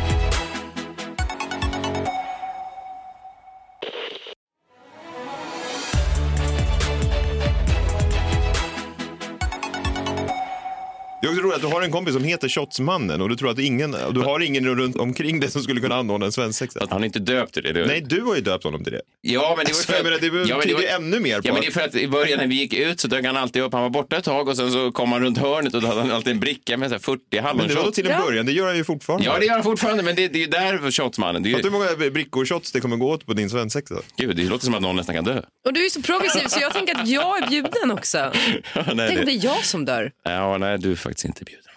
Det 11.21 11.27
också 11.27 11.41
roligt 11.41 11.55
att 11.55 11.61
du 11.61 11.67
har 11.67 11.81
en 11.81 11.91
kompis 11.91 12.13
som 12.13 12.23
heter 12.23 12.49
Shotsmannen 12.49 13.21
och 13.21 13.29
du 13.29 13.35
tror 13.35 13.49
att 13.49 13.59
ingen, 13.59 13.95
du 14.11 14.19
har 14.21 14.39
ingen 14.39 14.65
runt 14.75 14.95
omkring 14.95 15.39
dig 15.39 15.51
som 15.51 15.61
skulle 15.63 15.81
kunna 15.81 15.95
anordna 15.95 16.25
en 16.25 16.31
svensexa. 16.31 16.87
Han 16.89 17.01
är 17.01 17.05
inte 17.05 17.19
döpt 17.19 17.53
till 17.53 17.63
det. 17.63 17.73
det. 17.73 17.85
Nej, 17.85 18.01
du 18.01 18.21
har 18.21 18.35
ju 18.35 18.41
döpt 18.41 18.63
honom 18.63 18.83
till 18.83 18.93
det. 18.93 19.01
Ja, 19.21 19.53
men 19.57 19.65
det 19.65 19.71
var 19.71 19.79
Så 19.79 19.91
jag 19.91 20.03
menar, 20.03 20.17
det 20.19 20.29
betyder 20.31 20.81
ju 20.81 20.87
ännu 20.87 21.19
mer 21.19 21.41
på 21.41 21.47
Ja, 21.47 21.53
men 21.53 21.55
att- 21.55 21.61
det 21.61 21.67
är 21.67 21.71
för 21.71 21.81
att 21.81 21.95
i 21.95 22.07
början 22.07 22.39
när 22.39 22.47
vi 22.47 22.55
gick 22.55 22.73
ut 22.73 22.99
så 22.99 23.07
dök 23.07 23.25
han 23.25 23.37
alltid 23.37 23.61
upp. 23.61 23.73
Han 23.73 23.81
var 23.81 23.89
borta 23.89 24.17
ett 24.17 24.23
tag 24.23 24.47
och 24.47 24.57
sen 24.57 24.71
så 24.71 24.91
kom 24.91 25.11
han 25.11 25.21
runt 25.21 25.37
hörnet 25.37 25.73
och 25.73 25.81
då 25.81 25.87
hade 25.87 26.01
han 26.01 26.11
alltid 26.11 26.33
en 26.33 26.39
bricka 26.39 26.77
med 26.77 26.89
så 26.89 26.95
här 26.95 26.99
40 26.99 27.21
Men 27.31 27.37
det 27.37 27.41
var 27.41 27.47
hallonshots. 27.49 27.95
till 27.95 28.07
en 28.09 28.21
början, 28.21 28.45
det 28.45 28.51
gör 28.51 28.67
han 28.67 28.77
ju 28.77 28.83
fortfarande. 28.83 29.25
Ja, 29.25 29.39
det 29.39 29.45
gör 29.45 29.53
han 29.53 29.63
fortfarande, 29.63 30.03
men 30.03 30.15
det, 30.15 30.27
det 30.27 30.37
är 30.37 30.41
ju 30.41 30.47
där 30.47 30.91
shotsmannen. 30.91 31.43
Det 31.43 31.49
är 31.49 31.53
Vet 31.53 31.63
du 31.63 31.69
hur 31.69 31.77
många 31.77 32.11
brickor 32.11 32.45
shots 32.45 32.71
det 32.71 32.79
kommer 32.81 32.97
gå 32.97 33.09
åt 33.09 33.25
på 33.25 33.33
din 33.33 33.49
svensexa? 33.49 33.95
Gud, 34.17 34.35
det 34.35 34.43
låter 34.43 34.65
som 34.65 34.73
att 34.75 34.81
någon 34.81 34.95
nästan 34.95 35.15
kan 35.15 35.23
dö. 35.23 35.41
Och 35.65 35.73
du 35.73 35.85
är 35.85 35.89
så 35.89 36.01
progressiv 36.01 36.47
så 36.47 36.59
jag 36.61 36.73
tänker 36.73 36.95
att 36.95 37.07
jag 37.07 37.43
är 37.43 37.47
bjuden 37.49 37.91
också. 37.91 38.17
Ja, 38.75 38.83
nej, 38.93 39.07
Tänk 39.07 39.19
om 39.19 39.25
det 39.25 39.31
är 39.31 39.45
jag 39.45 39.65
som 39.65 39.85
dör. 39.85 40.11
Ja, 40.23 40.57
nej, 40.57 40.77
du 40.79 40.95
faktiskt 41.11 41.25
inte 41.25 41.43
bjuden. 41.43 41.71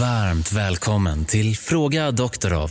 Varmt 0.00 0.52
välkommen 0.52 1.24
till 1.24 1.56
Fråga 1.56 2.10
Doktorov. 2.10 2.70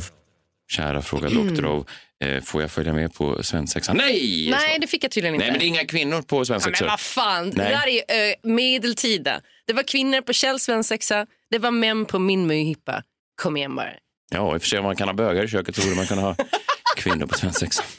Kära 0.71 1.01
Fråga 1.01 1.29
Doktorov, 1.29 1.87
eh, 2.23 2.43
får 2.43 2.61
jag 2.61 2.71
följa 2.71 2.93
med 2.93 3.13
på 3.13 3.43
svensexan? 3.43 3.97
Nej! 3.97 4.47
Nej, 4.51 4.79
det 4.81 4.87
fick 4.87 5.03
jag 5.03 5.11
tydligen 5.11 5.35
inte. 5.35 5.45
Nej, 5.45 5.51
men 5.51 5.59
det 5.59 5.65
är 5.65 5.67
inga 5.67 5.85
kvinnor 5.85 6.21
på 6.21 6.37
Ja, 6.37 6.45
svensexor. 6.45 6.85
men 6.85 6.91
vad 6.91 6.99
fan, 6.99 7.49
det 7.49 7.57
Nej. 7.57 7.71
där 7.71 8.15
är 8.17 8.29
uh, 8.29 8.55
medeltida. 8.55 9.41
Det 9.67 9.73
var 9.73 9.83
kvinnor 9.83 10.21
på 10.21 10.33
Kjells 10.33 10.63
svensexa, 10.63 11.25
det 11.51 11.59
var 11.59 11.71
män 11.71 12.05
på 12.05 12.19
min 12.19 12.47
möhippa. 12.47 13.03
Kom 13.41 13.57
igen 13.57 13.75
bara. 13.75 13.89
Ja, 14.33 14.55
i 14.55 14.57
och 14.57 14.61
för 14.61 14.69
sig 14.69 14.79
om 14.79 14.85
man 14.85 14.95
kan 14.95 15.07
ha 15.07 15.13
bögar 15.13 15.43
i 15.43 15.47
köket 15.47 15.75
så 15.75 15.81
borde 15.81 15.95
man 15.95 16.05
kunna 16.05 16.21
ha 16.21 16.35
kvinnor 16.97 17.25
på 17.25 17.37
svensexa. 17.37 17.83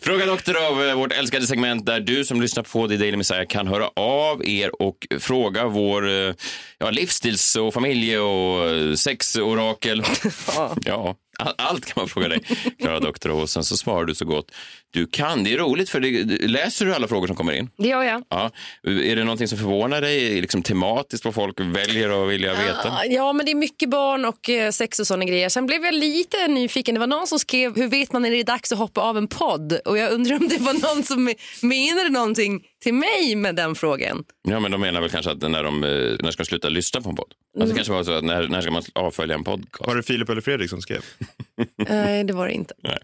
Fråga 0.00 0.26
Doktorov, 0.26 0.82
eh, 0.84 0.94
vårt 0.94 1.12
älskade 1.12 1.46
segment 1.46 1.86
där 1.86 2.00
du 2.00 2.24
som 2.24 2.40
lyssnar 2.40 2.62
på 2.62 2.88
The 2.88 2.96
Daily 2.96 3.16
Messiah 3.16 3.46
kan 3.46 3.66
höra 3.66 3.88
av 3.96 4.46
er 4.48 4.82
och 4.82 5.06
fråga 5.20 5.66
vår 5.66 6.08
eh, 6.10 6.34
ja, 6.78 6.90
livsstils 6.90 7.56
och 7.56 7.74
familje 7.74 8.18
och 8.18 8.68
eh, 8.68 8.94
sexorakel. 8.94 10.02
ja, 10.84 11.16
all- 11.38 11.54
allt 11.58 11.84
kan 11.86 11.94
man 11.96 12.08
fråga 12.08 12.28
dig, 12.28 12.40
Klara 12.80 13.00
Doktorov. 13.00 13.40
Och 13.40 13.50
sen 13.50 13.64
så 13.64 13.76
svarar 13.76 14.04
du 14.04 14.14
så 14.14 14.24
gott 14.24 14.50
du 14.92 15.06
kan. 15.06 15.44
Det 15.44 15.52
är 15.54 15.58
roligt, 15.58 15.90
för 15.90 16.00
det, 16.00 16.24
läser 16.48 16.86
du 16.86 16.94
alla 16.94 17.08
frågor 17.08 17.26
som 17.26 17.36
kommer 17.36 17.52
in? 17.52 17.70
Det 17.76 17.88
gör 17.88 18.02
jag. 18.02 18.24
Ja. 18.28 18.50
Är 18.82 19.16
det 19.16 19.24
någonting 19.24 19.48
som 19.48 19.58
förvånar 19.58 20.00
dig, 20.00 20.40
liksom 20.40 20.62
tematiskt, 20.62 21.24
vad 21.24 21.34
folk 21.34 21.60
väljer 21.60 22.22
att 22.24 22.30
vilja 22.30 22.52
veta? 22.54 23.06
Ja, 23.06 23.32
men 23.32 23.46
det 23.46 23.52
är 23.52 23.56
mycket 23.56 23.90
barn 23.90 24.24
och 24.24 24.48
eh, 24.50 24.70
sex 24.70 24.98
och 25.00 25.06
såna 25.06 25.24
grejer. 25.24 25.48
Sen 25.48 25.66
blev 25.66 25.84
jag 25.84 25.94
lite 25.94 26.48
nyfiken. 26.48 26.94
Det 26.94 26.98
var 26.98 27.06
någon 27.06 27.26
som 27.26 27.38
skrev, 27.38 27.76
hur 27.76 27.88
vet 27.88 28.12
man 28.12 28.22
när 28.22 28.30
det 28.30 28.40
är 28.40 28.44
dags 28.44 28.72
att 28.72 28.78
hoppa 28.78 29.00
av 29.00 29.18
en 29.18 29.28
podd? 29.28 29.78
Och 29.84 29.98
jag 29.98 30.12
undrar 30.12 30.36
om 30.36 30.48
det 30.48 30.58
var 30.60 30.94
någon 30.94 31.02
som 31.02 31.34
menade 31.62 32.08
någonting 32.08 32.62
till 32.82 32.94
mig 32.94 33.36
med 33.36 33.54
den 33.56 33.74
frågan. 33.74 34.24
Ja, 34.48 34.60
men 34.60 34.70
de 34.70 34.80
menar 34.80 35.00
väl 35.00 35.10
kanske 35.10 35.30
att 35.30 35.42
när 35.42 35.62
de, 35.64 35.84
eh, 35.84 35.90
när 35.90 36.30
ska 36.30 36.42
de 36.42 36.46
sluta 36.46 36.68
lyssna 36.68 37.00
på 37.00 37.08
en 37.10 37.16
podd? 37.16 37.26
Alltså, 37.26 37.62
Mm. 37.62 37.68
Det 37.68 37.74
kanske 37.74 37.92
var 37.92 38.04
så 38.04 38.12
att 38.12 38.24
när, 38.24 38.48
när 38.48 38.60
ska 38.60 38.70
man 38.70 38.82
avfölja 38.94 39.34
en 39.34 39.44
podcast? 39.44 39.86
Var 39.86 39.96
det 39.96 40.02
Filip 40.02 40.28
eller 40.28 40.40
Fredrik 40.40 40.70
som 40.70 40.80
skrev? 40.82 41.00
Nej, 41.76 42.24
det 42.24 42.32
var 42.32 42.46
det 42.46 42.52
inte. 42.52 42.74
Nej. 42.82 42.98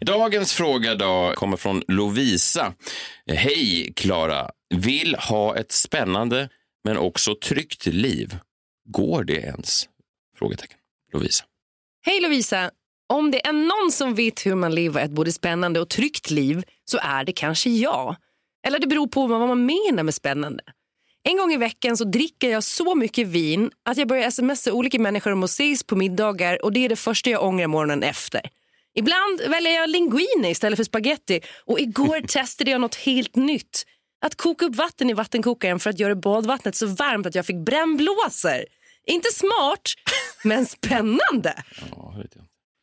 Dagens 0.00 0.52
fråga 0.52 0.94
då 0.94 1.32
kommer 1.34 1.56
från 1.56 1.82
Lovisa. 1.88 2.74
Hej 3.26 3.92
Klara, 3.96 4.50
vill 4.74 5.14
ha 5.14 5.56
ett 5.56 5.72
spännande 5.72 6.48
men 6.84 6.96
också 6.96 7.34
tryggt 7.34 7.86
liv. 7.86 8.36
Går 8.88 9.24
det 9.24 9.36
ens? 9.36 9.88
Frågetecken. 10.38 10.78
Lovisa. 11.12 11.44
Hej 12.06 12.20
Lovisa! 12.20 12.70
Om 13.08 13.30
det 13.30 13.46
är 13.46 13.52
någon 13.52 13.92
som 13.92 14.14
vet 14.14 14.46
hur 14.46 14.54
man 14.54 14.74
lever 14.74 15.04
ett 15.04 15.10
både 15.10 15.32
spännande 15.32 15.80
och 15.80 15.88
tryggt 15.88 16.30
liv 16.30 16.64
så 16.84 16.98
är 17.02 17.24
det 17.24 17.32
kanske 17.32 17.70
jag. 17.70 18.16
Eller 18.66 18.78
det 18.78 18.86
beror 18.86 19.06
på 19.06 19.26
vad 19.26 19.48
man 19.48 19.66
menar 19.66 20.02
med 20.02 20.14
spännande. 20.14 20.62
En 21.24 21.36
gång 21.36 21.52
i 21.52 21.56
veckan 21.56 21.96
så 21.96 22.04
dricker 22.04 22.50
jag 22.50 22.64
så 22.64 22.94
mycket 22.94 23.26
vin 23.26 23.70
att 23.84 23.96
jag 23.96 24.08
börjar 24.08 24.30
smsa 24.30 24.72
olika 24.72 24.98
människor 24.98 25.32
om 25.32 25.42
att 25.42 25.50
ses 25.50 25.84
på 25.84 25.96
middagar 25.96 26.64
och 26.64 26.72
det 26.72 26.84
är 26.84 26.88
det 26.88 26.96
första 26.96 27.30
jag 27.30 27.44
ångrar 27.44 27.66
morgonen 27.66 28.02
efter. 28.02 28.40
Ibland 28.94 29.40
väljer 29.48 29.72
jag 29.72 29.90
linguine 29.90 30.44
istället 30.44 30.76
för 30.76 30.84
spaghetti 30.84 31.40
och 31.66 31.80
igår 31.80 32.20
testade 32.28 32.70
jag 32.70 32.80
något 32.80 32.94
helt 32.94 33.36
nytt. 33.36 33.84
Att 34.24 34.34
koka 34.34 34.66
upp 34.66 34.76
vatten 34.76 35.10
i 35.10 35.12
vattenkokaren 35.12 35.80
för 35.80 35.90
att 35.90 36.00
göra 36.00 36.14
badvattnet 36.14 36.76
så 36.76 36.86
varmt 36.86 37.26
att 37.26 37.34
jag 37.34 37.46
fick 37.46 37.56
brännblåsor. 37.56 38.64
Inte 39.06 39.28
smart, 39.32 39.94
men 40.44 40.66
spännande. 40.66 41.62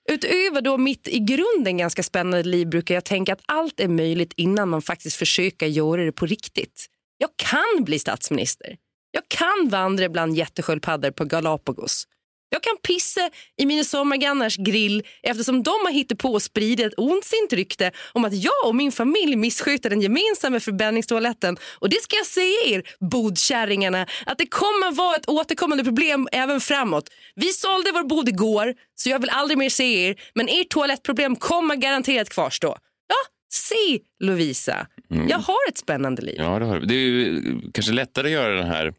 Utöver 0.09 0.61
då 0.61 0.77
mitt 0.77 1.07
i 1.07 1.19
grunden 1.19 1.77
ganska 1.77 2.03
spännande 2.03 2.43
liv 2.43 2.67
brukar 2.69 2.95
jag 2.95 3.03
tänka 3.03 3.33
att 3.33 3.41
allt 3.45 3.79
är 3.79 3.87
möjligt 3.87 4.33
innan 4.35 4.69
man 4.69 4.81
faktiskt 4.81 5.15
försöker 5.15 5.67
göra 5.67 6.05
det 6.05 6.11
på 6.11 6.25
riktigt. 6.25 6.89
Jag 7.21 7.29
kan 7.35 7.83
bli 7.83 7.99
statsminister. 7.99 8.77
Jag 9.11 9.23
kan 9.27 9.69
vandra 9.69 10.09
bland 10.09 10.37
jättesköldpaddor 10.37 11.11
på 11.11 11.25
Galapagos. 11.25 12.07
Jag 12.51 12.63
kan 12.63 12.77
pissa 12.83 13.29
i 13.57 13.65
mina 13.65 13.83
sommargrannars 13.83 14.57
grill 14.57 15.03
eftersom 15.23 15.63
de 15.63 15.71
har 15.71 15.91
hittat 15.91 16.17
på 16.17 16.35
att 16.35 16.43
sprida 16.43 16.85
ett 16.85 16.93
ondsint 16.97 17.53
rykte 17.53 17.91
om 18.13 18.25
att 18.25 18.33
jag 18.33 18.65
och 18.65 18.75
min 18.75 18.91
familj 18.91 19.35
missköter 19.35 19.89
den 19.89 20.01
gemensamma 20.01 20.59
förbränningstoaletten. 20.59 21.57
Och 21.79 21.89
det 21.89 22.03
ska 22.03 22.15
jag 22.15 22.25
säga 22.25 22.57
er, 22.65 22.83
bodkärringarna, 23.11 24.05
att 24.25 24.37
det 24.37 24.47
kommer 24.47 24.91
vara 24.91 25.15
ett 25.15 25.29
återkommande 25.29 25.83
problem 25.83 26.27
även 26.31 26.61
framåt. 26.61 27.09
Vi 27.35 27.47
sålde 27.47 27.91
vår 27.91 28.03
bod 28.03 28.29
igår, 28.29 28.75
så 28.95 29.09
jag 29.09 29.19
vill 29.19 29.29
aldrig 29.29 29.57
mer 29.57 29.69
se 29.69 30.07
er, 30.09 30.21
men 30.33 30.47
ert 30.49 30.69
toalettproblem 30.69 31.35
kommer 31.35 31.75
garanterat 31.75 32.29
kvarstå. 32.29 32.77
Ja, 33.07 33.15
se 33.51 33.99
Lovisa. 34.19 34.87
Jag 35.09 35.39
har 35.39 35.57
ett 35.69 35.77
spännande 35.77 36.21
liv. 36.21 36.35
Ja, 36.37 36.59
det, 36.59 36.65
har, 36.65 36.79
du. 36.79 36.85
det 36.85 36.93
är 36.93 36.97
ju 36.97 37.41
kanske 37.73 37.91
lättare 37.91 38.27
att 38.27 38.31
göra 38.31 38.55
den 38.55 38.67
här 38.67 38.93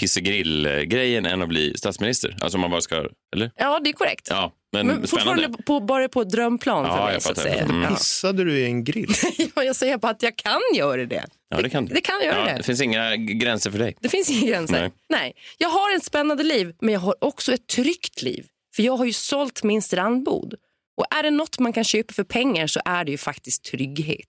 pissegrill-grejen 0.00 1.26
än 1.26 1.42
att 1.42 1.48
bli 1.48 1.74
statsminister. 1.76 2.36
Alltså 2.40 2.58
man 2.58 2.70
bara 2.70 2.80
ska, 2.80 3.04
eller? 3.36 3.50
Ja, 3.56 3.80
det 3.84 3.90
är 3.90 3.92
korrekt. 3.92 4.26
Ja, 4.30 4.52
men, 4.72 4.86
Men 4.86 5.06
fortfarande 5.06 5.48
på, 5.66 5.80
bara 5.80 6.08
på 6.08 6.24
drömplan 6.24 6.84
för 6.84 6.96
Ja, 6.96 7.04
mig. 7.04 7.12
jag 7.12 7.22
Så 7.22 7.32
att 7.32 7.38
säga. 7.38 7.62
Mm. 7.62 7.94
Pissade 7.94 8.44
du 8.44 8.58
i 8.58 8.64
en 8.64 8.84
grill? 8.84 9.14
Ja, 9.54 9.64
jag 9.64 9.76
säger 9.76 9.98
bara 9.98 10.12
att 10.12 10.22
jag 10.22 10.36
kan 10.36 10.60
göra 10.74 11.06
det. 11.06 11.24
Ja, 11.48 11.62
det 11.62 11.70
kan 11.70 11.86
Det 11.86 12.00
kan 12.00 12.22
göra 12.24 12.38
ja, 12.38 12.44
det. 12.44 12.56
Det 12.56 12.62
finns 12.62 12.80
inga 12.80 13.16
gränser 13.16 13.70
för 13.70 13.78
dig. 13.78 13.96
Det 14.00 14.08
finns 14.08 14.30
inga 14.30 14.46
gränser. 14.50 14.80
Nej. 14.80 14.90
Nej. 15.08 15.32
Jag 15.58 15.68
har 15.68 15.96
ett 15.96 16.04
spännande 16.04 16.42
liv, 16.42 16.74
men 16.80 16.92
jag 16.94 17.00
har 17.00 17.14
också 17.20 17.52
ett 17.52 17.66
tryggt 17.66 18.22
liv. 18.22 18.46
För 18.76 18.82
jag 18.82 18.96
har 18.96 19.04
ju 19.04 19.12
sålt 19.12 19.62
min 19.62 19.82
strandbod. 19.82 20.54
Och 20.96 21.06
är 21.14 21.22
det 21.22 21.30
något 21.30 21.58
man 21.58 21.72
kan 21.72 21.84
köpa 21.84 22.12
för 22.12 22.24
pengar 22.24 22.66
så 22.66 22.80
är 22.84 23.04
det 23.04 23.10
ju 23.10 23.18
faktiskt 23.18 23.64
trygghet. 23.64 24.28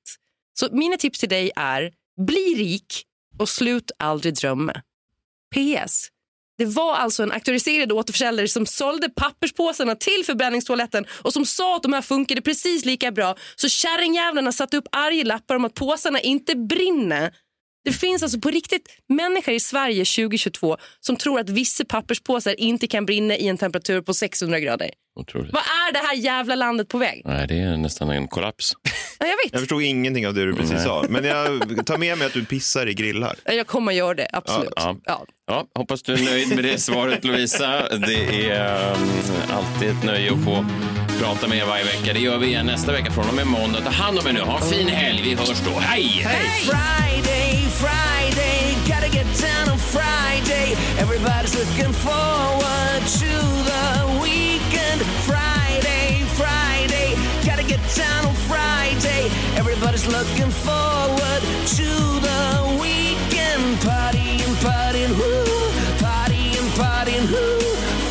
Så 0.54 0.70
mina 0.72 0.98
tips 0.98 1.20
till 1.20 1.30
dig 1.30 1.52
är, 1.56 1.92
bli 2.26 2.56
rik 2.58 3.04
och 3.40 3.50
slut 3.50 3.92
aldrig 4.00 4.36
drömma. 4.36 4.74
PS. 5.56 6.10
Det 6.58 6.66
var 6.66 6.96
alltså 6.96 7.24
en 7.24 7.32
auktoriserad 7.32 7.92
återförsäljare 7.92 8.48
som 8.48 8.66
sålde 8.66 9.10
papperspåsarna 9.10 9.96
till 9.96 10.24
förbränningstoaletten 10.26 11.06
och 11.22 11.34
som 11.34 11.46
sa 11.46 11.76
att 11.76 11.84
de 11.84 11.94
här 11.94 12.02
funkade 12.02 12.42
precis 12.42 12.86
lika 12.86 13.12
bra. 13.12 13.36
Så 13.56 13.70
kärringjävlarna 13.70 14.52
satte 14.52 14.78
upp 14.78 14.88
arga 14.92 15.24
lappar 15.24 15.56
om 15.56 15.66
att 15.66 15.74
påsarna 15.74 16.20
inte 16.20 16.56
brinner. 16.56 17.34
Det 17.86 17.94
finns 17.94 18.24
alltså 18.24 18.40
på 18.40 18.50
riktigt 18.50 18.90
människor 19.10 19.54
i 19.54 19.60
Sverige 19.60 20.06
2022 20.06 20.78
som 21.00 21.16
tror 21.16 21.40
att 21.40 21.50
vissa 21.50 21.86
papperspåsar 21.86 22.60
inte 22.60 22.88
kan 22.88 23.06
brinna 23.06 23.38
i 23.38 23.48
en 23.48 23.58
temperatur 23.58 24.02
på 24.02 24.14
600 24.14 24.60
grader. 24.60 24.90
Otroligt. 25.20 25.54
Vad 25.54 25.62
är 25.62 25.94
det 25.94 26.00
här 26.00 26.16
jävla 26.16 26.56
landet 26.56 26.88
på 26.88 26.98
väg? 26.98 27.22
Nej, 27.26 27.48
det 27.48 27.60
är 27.60 27.78
nästan 27.78 28.10
en 28.10 28.28
kollaps. 28.28 28.74
Ja, 29.20 29.26
jag 29.28 29.36
vet. 29.46 29.52
Jag 29.52 29.60
förstod 29.60 29.82
ingenting 29.82 30.28
av 30.28 30.34
det 30.34 30.46
du 30.46 30.54
precis 30.54 30.72
Nej. 30.72 30.84
sa. 30.84 31.06
Men 31.10 31.24
jag 31.26 31.86
tar 31.86 31.98
med 31.98 32.18
mig 32.18 32.28
att 32.28 32.34
du 32.34 32.46
pissar 32.46 32.88
i 32.90 32.94
grillar. 32.94 33.36
Jag 33.46 33.68
kommer 33.68 33.92
att 33.92 33.98
göra 33.98 34.14
det, 34.14 34.28
absolut. 34.34 34.74
Ja, 34.76 34.96
Ja. 35.06 35.26
Ja, 35.48 35.66
hoppas 35.76 36.04
du 36.04 36.14
är 36.14 36.26
nöjd 36.26 36.56
med 36.56 36.64
det 36.64 36.78
svaret 36.82 37.24
Lovisa. 37.26 37.98
Det 37.98 38.50
är 38.50 38.92
um, 38.96 39.08
alltid 39.52 39.90
ett 39.90 40.04
nöje 40.04 40.34
att 40.34 40.44
få 40.44 40.66
prata 41.20 41.48
med 41.48 41.58
er 41.58 41.66
varje 41.66 41.84
vecka. 41.84 42.14
Det 42.14 42.20
gör 42.20 42.38
vi 42.38 42.48
igen 42.48 42.66
nästa 42.66 42.92
vecka 42.92 43.12
från 43.12 43.30
och 43.30 43.34
med 43.36 43.48
måndag. 43.48 43.82
Ta 43.82 43.90
hand 43.90 44.20
om 44.20 44.28
er 44.28 44.34
nu. 44.34 44.40
Ha 44.40 44.60
en 44.60 44.66
fin 44.70 44.88
helg. 44.88 45.22
Vi 45.24 45.34
hörs 45.36 45.62
då. 45.66 45.80
Hej! 45.80 46.04
Friday, 46.04 46.50
Friday, 46.62 47.33
get 49.14 49.28
down 49.38 49.70
on 49.70 49.78
Friday. 49.78 50.74
Everybody's 50.98 51.54
looking 51.54 51.94
forward 51.94 53.02
to 53.22 53.34
the 53.70 54.20
weekend. 54.24 55.02
Friday, 55.30 56.26
Friday, 56.34 57.14
gotta 57.46 57.64
get 57.64 57.82
down 57.96 58.26
on 58.26 58.34
Friday. 58.50 59.30
Everybody's 59.56 60.08
looking 60.08 60.50
forward 60.66 61.42
to 61.78 61.90
the 62.28 62.42
weekend. 62.82 63.64
Partying, 63.86 64.54
partying, 64.66 65.14
woo, 65.20 65.46
partying, 66.02 66.68
partying, 66.82 67.26
woo. 67.32 67.60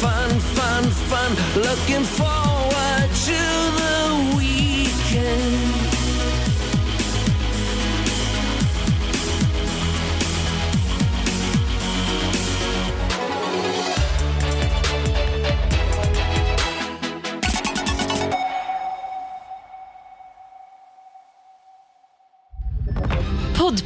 Fun, 0.04 0.30
fun, 0.56 0.84
fun. 1.10 1.30
Looking 1.56 2.04
forward 2.04 2.41